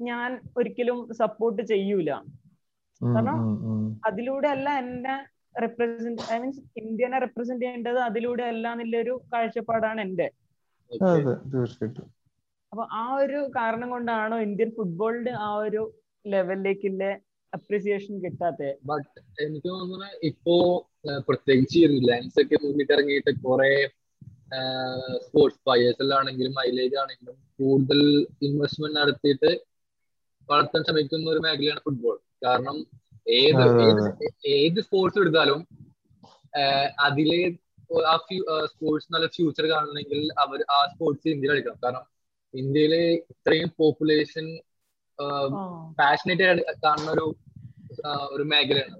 ഞാൻ 0.00 0.30
ഒരിക്കലും 0.56 0.98
സപ്പോർട്ട് 1.12 1.62
ചെയ്യൂല. 1.72 2.10
കാരണം. 3.00 3.38
അതിലൂടെ 4.08 4.48
അല്ല 4.54 4.68
എന്നെ 4.82 5.14
റെപ്രസെന്റ് 5.62 6.22
ഐ 6.32 6.36
മീൻസ് 6.38 6.62
ഇന്ത്യനെ 6.82 7.18
റെപ്രസെന്റ് 7.24 7.64
ചെയ്യേണ്ടത് 7.64 7.98
അതിലൂടെ 8.08 8.44
അല്ല 8.52 8.72
എന്നുള്ളൊരു 8.74 9.14
കാഴ്ചപ്പാടാണ് 9.32 10.00
എന്റെ. 10.00 10.28
തീർച്ചയായിട്ടും. 10.90 12.08
അപ്പൊ 12.76 12.86
ആ 12.94 13.04
ഒരു 13.16 13.38
കാരണം 13.54 13.88
കൊണ്ടാണോ 13.90 14.36
ഇന്ത്യൻ 14.38 14.70
ഫുട്ബോളിന്റെ 14.70 15.32
ആ 15.40 15.50
ഒരു 15.58 15.82
ലെവലിലേക്കുള്ള 16.24 17.04
അപ്രിസിയേഷൻ 17.52 18.14
കിട്ടാത്ത? 18.22 18.58
ബട്ട് 18.82 19.06
എനിക്ക് 19.44 19.68
തോന്നുന്നത് 19.68 20.16
ഇപ്പോ 20.22 20.56
പ്രത്യേകിച്ച് 21.28 21.80
റിലയൻസ് 21.88 22.36
ഒക്കെ 22.42 22.56
മുന്നിട്ട് 22.64 22.92
ഇറങ്ങിയിട്ട് 22.92 23.32
കുറെ 23.44 23.70
സ്പോർട്സ് 25.22 25.62
ബയേഴ്സിലാണെങ്കിലും 25.66 26.52
മൈലേജ് 26.52 26.96
ആണെങ്കിലും 26.96 27.36
കൂടുതൽ 27.58 28.00
ഇൻവെസ്റ്റ്മെന്റ് 28.42 28.98
നടത്തിയിട്ട് 28.98 29.52
വളർത്താൻ 30.48 30.84
ശ്രമിക്കുന്ന 30.84 31.30
ഒരു 31.30 31.40
മേഖലയാണ് 31.40 31.80
ഫുട്ബോൾ 31.80 32.16
കാരണം 32.44 32.76
ഏത് 33.36 33.64
ഏത് 34.56 34.80
സ്പോർട്സ് 34.80 35.18
എടുത്താലും 35.18 35.62
അതിലെ 37.06 37.40
ആ 38.08 38.16
സ്പോർട്സ് 38.66 39.08
നല്ല 39.10 39.28
ഫ്യൂച്ചർ 39.28 39.66
കാണണമെങ്കിൽ 39.70 40.20
അവർ 40.38 40.60
ആ 40.70 40.80
സ്പോർട്സ് 40.92 41.26
ഇന്ത്യയിൽ 41.28 41.52
കളിക്കണം. 41.54 41.80
കാരണം 41.84 42.04
ഇന്ത്യയിലെ 42.54 43.02
ഇത്രയും 43.32 43.70
പോപ്പുലേഷൻ 43.78 44.46
പാഷനേറ്റ് 45.98 46.42
ആയിട്ട് 46.42 46.62
കാണുന്ന 46.84 47.10
ഒരു 47.10 47.26
ഒരു 48.30 48.42
മേഖലയാണ്. 48.42 48.96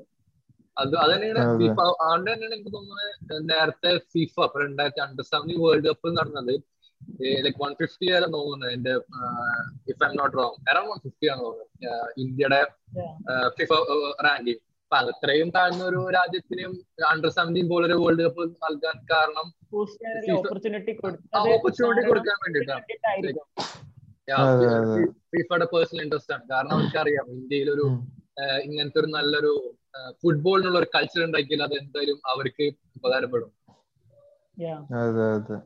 അത് 0.77 0.95
അത്. 0.97 1.13
തന്നെയാണ്. 1.15 1.43
ഫിഫ 1.59 1.79
അതുകൊണ്ട് 1.83 2.31
തന്നെയാണ് 2.33 2.55
എനിക്ക് 2.55 2.73
തോന്നുന്നത് 2.73 3.51
നേരത്തെ 3.51 3.91
ഫിഫ 4.13 4.35
അപ്പൊ 4.41 4.61
രണ്ടായിരത്തി 4.61 5.01
അണ്ടർ 5.01 5.25
സെവന്റി 5.25 5.55
വേൾഡ് 5.63 5.89
കപ്പ് 5.89 6.11
നടന്നത് 6.19 6.55
ലൈക് 7.45 7.61
വൺ 7.63 7.73
ഫിഫ്റ്റി 7.75 8.07
ആണ് 8.13 8.27
തോന്നുന്നത് 8.33 8.73
എന്റെ 8.73 8.93
if 9.89 10.05
I 10.05 10.11
not 10.15 10.37
wrong 10.37 10.57
around 10.71 10.91
one 10.91 10.99
fifty 10.99 11.27
ആണ് 11.27 11.41
തോന്നുന്നത് 11.41 12.21
ഇന്ത്യയുടെ 12.21 12.61
ഫിഫ 13.59 13.71
റാങ്കിങ് 14.25 14.63
അപ്പൊ 14.87 14.97
അത്രയും 15.03 15.49
താഴ്ന്ന 15.55 15.83
ഒരു 15.85 16.01
രാജ്യത്തിനും 16.17 16.73
അണ്ടർ 17.09 17.31
സെവന്റീൻ 17.37 17.67
പോലൊരു 17.69 17.95
വേൾഡ് 18.03 18.25
കപ്പ് 18.27 18.45
നൽകാൻ 18.65 18.97
കാരണം 19.11 19.47
ഓപ്പർച്യൂണിറ്റി 21.55 22.05
കൊടുക്കാൻ 22.09 22.37
വേണ്ടിയിട്ടാണ് 22.45 22.85
അതെ. 24.37 24.69
ഫിഫയുടെ 25.33 25.67
പേഴ്സണൽ 25.73 26.01
ഇൻട്രസ്റ്റ് 26.05 26.35
ആണ്. 26.35 26.45
കാരണം 26.51 26.73
അവർക്കറിയാം 26.73 27.27
ഇന്ത്യയിലൊരു 27.33 27.85
ഒരു 27.87 27.87
ഇങ്ങനത്തെ 28.65 28.99
ഒരു 29.01 29.09
നല്ലൊരു 29.09 29.53
ഫുട്ബോളിനുള്ള 30.23 30.79
ഒരു 30.79 30.89
കൾച്ചർ 30.95 31.21
ഉണ്ടാക്കിയാൽ 31.25 31.63
അത് 31.63 31.75
എന്തായാലും 31.75 32.19
അവർക്ക് 32.33 32.67
ഉപകാരപ്പെടും. 32.97 33.51
അതെ 35.01 35.25
അതെ. 35.37 35.57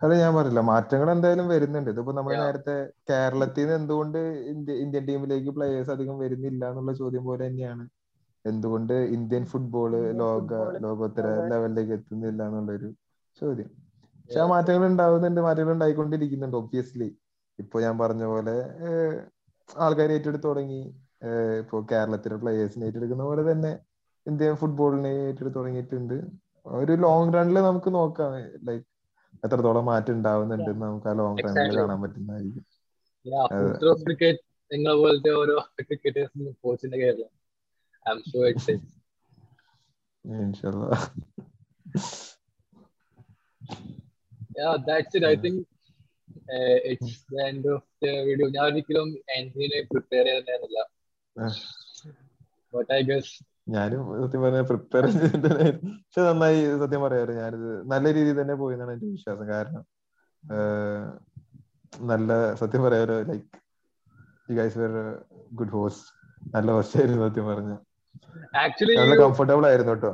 അത് 0.00 0.12
ഞാൻ 0.22 0.32
പറയില്ല 0.36 0.60
മാറ്റങ്ങൾ 0.70 1.08
എന്തായാലും 1.10 1.46
വരുന്നുണ്ട്. 1.48 1.90
ഇതിപ്പോ 1.90 2.12
നമ്മൾ 2.12 2.32
നേരത്തെ 2.42 2.76
കേരളത്തിൽ 3.10 3.62
നിന്ന് 3.62 3.76
എന്തുകൊണ്ട് 3.80 4.18
ഇന്ത്യ 4.52 4.74
ഇന്ത്യൻ 4.84 5.04
ടീമിലേക്ക് 5.10 5.52
പ്ലേയേഴ്സ് 5.58 5.92
അധികം 5.96 6.18
വരുന്നില്ല 6.24 6.62
എന്നുള്ള 6.70 6.92
ചോദ്യം 6.92 7.24
പോലെ 7.24 7.42
തന്നെയാണ്. 7.48 7.84
എന്തുകൊണ്ട് 8.50 8.94
ഇന്ത്യൻ 9.16 9.44
ഫുട്ബോൾ 9.46 9.90
ഇന്ത്യൻ 9.96 10.18
ലോക 10.22 10.54
ലോകോത്തര 10.84 11.26
ലെവലിലേക്ക് 11.52 11.92
എത്തുന്നില്ല 11.92 12.40
എന്നുള്ളൊരു 12.48 12.88
ചോദ്യം. 13.40 13.70
പക്ഷെ 14.20 14.40
ആ 14.40 14.46
മാറ്റങ്ങൾ 14.46 14.84
ഉണ്ടാവുന്നുണ്ട് 14.86 15.40
മാറ്റങ്ങൾ 15.40 15.72
ഉണ്ടായിക്കൊണ്ടിരിക്കുന്നുണ്ട് 15.72 16.56
ഒബ്വിയസ്ലി 16.56 17.08
ഇപ്പൊ 17.58 17.76
ഞാൻ 17.80 17.94
പറഞ്ഞ 17.98 18.24
പോലെ 18.24 18.54
ആൾക്കാർ 19.84 20.10
ഏറ്റെടുത്ത് 20.16 20.46
തുടങ്ങി. 20.46 20.80
ഇപ്പോ 21.60 21.76
കേരളത്തിലെ 21.92 22.36
പ്ലേയേഴ്സിനെ 22.36 22.86
ഏറ്റെടുക്കുന്ന 22.86 23.24
പോലെ 23.24 23.42
തന്നെ 23.52 23.72
ഇന്ത്യൻ 24.26 24.56
ഫുട്ബോളിനെ 24.60 25.12
ഏറ്റെടുത്ത് 25.26 25.58
തുടങ്ങിയിട്ടുണ്ട്. 25.58 26.16
ഒരു 26.80 26.92
ലോങ് 27.04 27.34
റണ്ണിൽ 27.34 27.58
നമുക്ക് 27.68 27.90
നോക്കാം. 27.94 28.32
ലൈക്ക് 28.68 28.86
എത്രത്തോളം 29.44 29.84
മാറ്റം 29.90 30.14
ഉണ്ടാവുന്നുണ്ട് 30.14 30.70
നമുക്ക് 30.84 31.08
ആ 31.08 31.14
ലോങ് 31.20 31.44
റണ്ണിൽ 31.46 31.76
കാണാൻ 31.80 31.98
പറ്റുന്നതായിരിക്കും. 32.02 32.64
ഫുട്ബോൾ 33.52 33.96
ക്രിക്കറ്റ് 34.04 34.42
നിങ്ങളെ 34.70 34.96
പോലത്തെ 35.02 35.30
ഓരോ 35.40 35.56
ക്രിക്കറ്റേഴ്സിനും 35.86 36.54
കോച്ചിന്റെ 36.64 36.98
കേരളം. 37.04 37.32
എം 38.06 38.20
ഷുവർ 38.30 38.48
ഇറ്റ്സ് 38.52 38.76
ഇൻഷാല്ലാ 40.44 40.90
Yeah, 44.58 44.74
that's 44.86 45.14
it. 45.14 45.24
I 45.24 45.36
think 45.36 45.56
uh, 46.56 46.76
it's 46.90 47.10
the 47.32 47.40
end 47.46 47.64
of 47.72 47.80
the 48.02 48.12
video. 48.28 48.46
ഞാൻ 48.54 48.64
ഒരിക്കലും 48.70 49.08
എൻജിനെ 49.34 49.78
പ്രിപ്പയർ 49.90 50.24
ചെയ്തിട്ടുണ്ടായിരുന്നില്ല. 50.28 50.78
ബട്ട് 52.74 52.90
ഐ 52.98 53.00
ഗസ് 53.10 53.32
ഞാനും 53.74 54.00
സത്യം 54.22 54.42
പറഞ്ഞ 54.44 54.62
പ്രിപ്പയർ 54.70 55.04
ചെയ്തിട്ടുണ്ടായിരുന്നു. 55.16 55.92
പക്ഷെ 56.04 56.22
നന്നായി 56.28 56.60
സത്യം 56.84 57.02
പറയാറ് 57.06 57.34
ഞാനിത് 57.42 57.68
നല്ല 57.92 58.06
രീതിയിൽ 58.18 58.38
തന്നെ 58.40 58.56
പോയി 58.62 58.76
എന്നാണ് 58.76 58.94
എന്റെ 58.96 59.08
വിശ്വാസം. 59.16 59.46
കാരണം 59.52 59.84
നല്ല 62.12 62.30
സത്യം 62.62 62.84
പറയാറ് 62.86 63.18
like 63.32 63.46
you 64.50 64.56
guys 64.60 64.78
were 64.84 64.94
good 65.60 65.74
host 65.78 66.08
നല്ല 66.56 66.70
ഹോസ്റ്റ് 66.78 66.98
ആയിരുന്നു 67.00 67.22
സത്യം 67.28 67.46
പറഞ്ഞ. 67.52 67.72
ആക്ച്വലി 68.62 68.94
നല്ല 68.98 69.12
കംഫർട്ടബിൾ 69.20 69.64
ആയിരുന്നു 69.68 69.92
കേട്ടോ 69.94 70.10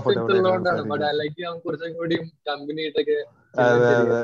ഫിസിക്കൽ 0.00 0.34
ഉള്ളതുകൊണ്ടാണ് 0.34 0.82
ബട്ട് 0.90 1.06
ലൈക്ക് 1.20 1.40
നമുക്ക് 1.46 1.64
കുറച്ചും 1.66 1.94
കമ്പനി 2.48 2.80
ആയിട്ടൊക്കെ 2.84 3.16
അതെ 3.64 3.88
അതെ. 4.00 4.18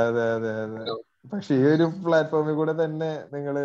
അതെ 0.00 0.22
അതെ 0.34 0.50
അതെ. 0.62 0.80
പക്ഷെ 1.32 1.54
ഈ 1.56 1.70
ഒരു 1.70 1.86
പ്ലാറ്റ്ഫോമിൽ 2.02 2.54
കൂടെ 2.58 2.72
തന്നെ 2.80 3.08
നിങ്ങൾ 3.34 3.56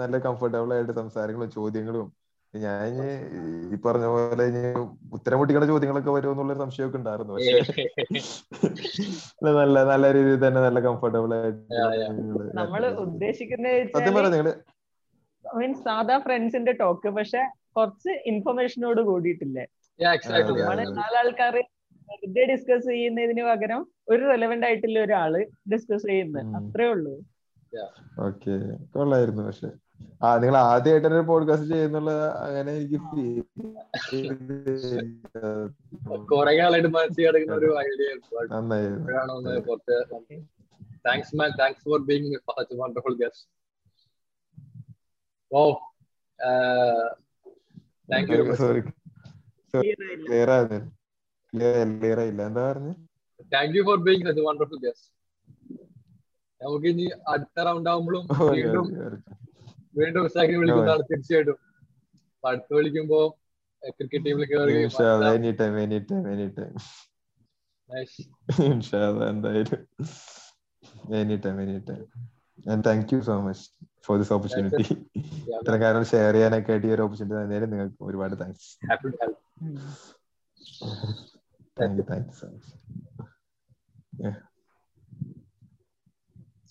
നല്ല 0.00 0.16
കംഫർട്ടബിൾ 0.26 0.70
ആയിട്ട് 0.74 0.94
സംസാരങ്ങളും 1.00 1.48
ചോദ്യങ്ങളും 1.56 2.06
ഞാൻ 2.54 2.94
ഈ 3.66 3.78
പറഞ്ഞ 3.84 4.06
പോലെ 4.12 4.44
ഇനി 4.50 4.60
ഉത്തരം 5.16 5.36
പൊട്ടിക്കുന്ന 5.38 5.66
ചോദ്യങ്ങളൊക്കെ 5.72 6.12
വരുമെന്നുള്ളൊരു 6.16 6.60
സംശയമൊക്കെ 6.64 6.98
ഉണ്ടായിരുന്നു. 7.00 7.32
പക്ഷെ 7.36 7.58
നല്ല 9.58 9.76
നല്ല 9.90 10.06
രീതിയിൽ 10.16 10.38
തന്നെ 10.44 10.60
നല്ല 10.66 10.78
കംഫർട്ടബിൾ 10.86 11.32
ആയിട്ട് 11.36 11.60
സത്യം 13.92 14.12
പറയാം 14.14 14.32
നിങ്ങൾ 14.34 14.48
മീൻസ് 15.54 15.82
സാധാ 15.82 16.18
ഫ്രണ്ട്സിന്റെ 16.18 16.72
ടോക്ക് 16.72 17.08
പക്ഷെ 17.08 17.42
കുറച്ച് 17.76 18.10
ഇൻഫർമേഷനോട് 18.26 19.00
കൂടിയിട്ടില്ലേ? 19.00 19.64
നമ്മൾ 20.60 20.90
നാലാൾക്കാർ 20.90 21.56
വെറുതെ 22.08 22.44
ഡിസ്കസ് 22.52 22.86
ചെയ്യുന്നതിന് 22.86 23.42
പകരം 23.42 23.80
ഒരു 24.08 24.22
റെലവെന്റ് 24.30 24.66
ആയിട്ടുള്ള 24.66 24.98
ഒരാൾ 24.98 25.46
ഡിസ്കസ് 25.72 26.06
ചെയ്യുന്നത്. 26.06 26.46
അത്രേ 26.56 26.86
ഉള്ളൂ. 26.88 27.14
ഓക്കെ 28.20 28.54
കൊള്ളായിരുന്നു 28.98 29.42
പക്ഷെ. 29.42 29.70
ആ 30.22 30.38
നിങ്ങൾ 30.38 30.56
ആദ്യമായിട്ട് 30.56 31.08
ഒരു 31.08 31.26
പോഡ്കാസ്റ്റ് 31.26 31.74
ചെയ്യുന്നുള്ള 31.74 32.10
അങ്ങനെ 32.46 32.72
എനിക്ക് 32.72 32.94
feel 32.94 33.42
കുറെ 36.30 36.56
കാലമായിട്ട് 36.58 36.88
മനസ്സിൽ 36.88 37.26
കിടക്കുന്ന 37.26 37.54
ഒരു 37.54 37.78
ഐഡിയ 37.78 38.08
നന്നായിരുന്നു. 38.52 39.34
ഒന്ന് 39.36 39.50
thanks 41.06 41.36
man 41.36 41.50
thanks 41.60 41.84
for 41.84 42.00
being 42.04 42.34
such 42.34 42.76
wonderful 42.76 43.16
guest 43.24 43.44
oh 45.50 45.62
thank 48.08 48.30
you 48.32 48.54
sorry. 48.60 48.82
Clear 50.24 50.50
ആകുന്നില്ല 50.56 50.86
ക്ലിയർ 51.92 52.18
ആയില്ല. 52.22 52.40
എന്താ 52.50 52.62
പറഞ്ഞു? 52.68 52.92
Thank 53.52 53.74
you 53.76 53.82
for 53.88 53.98
being 54.06 54.24
such 54.28 54.44
wonderful 54.48 54.80
guest 54.84 55.08
നമുക്ക് 56.60 56.88
ഇനി 56.92 57.04
അടുത്ത 57.32 57.64
റൗണ്ട് 57.66 57.88
ആവുമ്പോഴും 57.92 58.22
വീണ്ടും 58.52 58.86
വീണ്ടും 59.98 60.22
ഉസാക്കി 60.28 60.54
വിളിക്കുന്നതാണ് 60.60 61.04
തീർച്ചയായിട്ടും. 61.10 61.58
അടുത്ത് 62.44 62.72
വിളിക്കുമ്പോ 62.78 63.20
ക്രിക്കറ്റ് 63.82 64.24
ടീമിൽ 64.26 64.44
കയറുകയും 64.50 65.28
any 65.30 65.52
time 65.60 65.76
any 65.84 66.00
time 66.08 66.24
any 66.34 66.48
time 66.58 66.74
Nice. 67.90 68.16
എന്തായാലും 69.28 69.78
എനി 71.18 71.36
ടൈം 71.44 71.58
എനി 71.62 71.78
ടൈം 71.88 72.02
ഞാൻ 72.66 72.80
thank 72.80 73.12
you 73.14 73.20
so 73.20 73.36
much 73.40 73.64
for 74.02 74.16
this 74.18 74.32
opportunity 74.32 74.84
ഇത്ര 75.60 75.74
കാരണം 75.76 76.04
ഷെയർ 76.04 76.34
ചെയ്യാനൊക്കെ 76.34 76.72
ആയിട്ട് 76.72 76.86
ഈ 76.86 76.94
ഒരു 76.94 77.02
ഓപ്പർച്യൂണിറ്റി 77.02 77.38
തന്നേരം 77.42 77.70
നിങ്ങൾക്ക് 77.70 78.04
ഒരുപാട് 78.04 78.36
thanks 78.40 78.68
thank 81.76 81.98
you 81.98 82.04
thank 82.04 82.28
you 82.28 82.36
so 82.40 82.48
much 82.48 82.74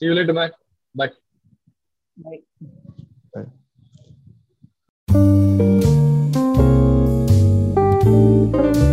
See 0.01 0.05
you 0.05 0.13
later, 0.13 0.33
Matt. 0.33 0.53
Bye. 0.95 1.11
Bye. 2.17 2.41
Bye. 3.33 3.45
Bye. 8.51 8.83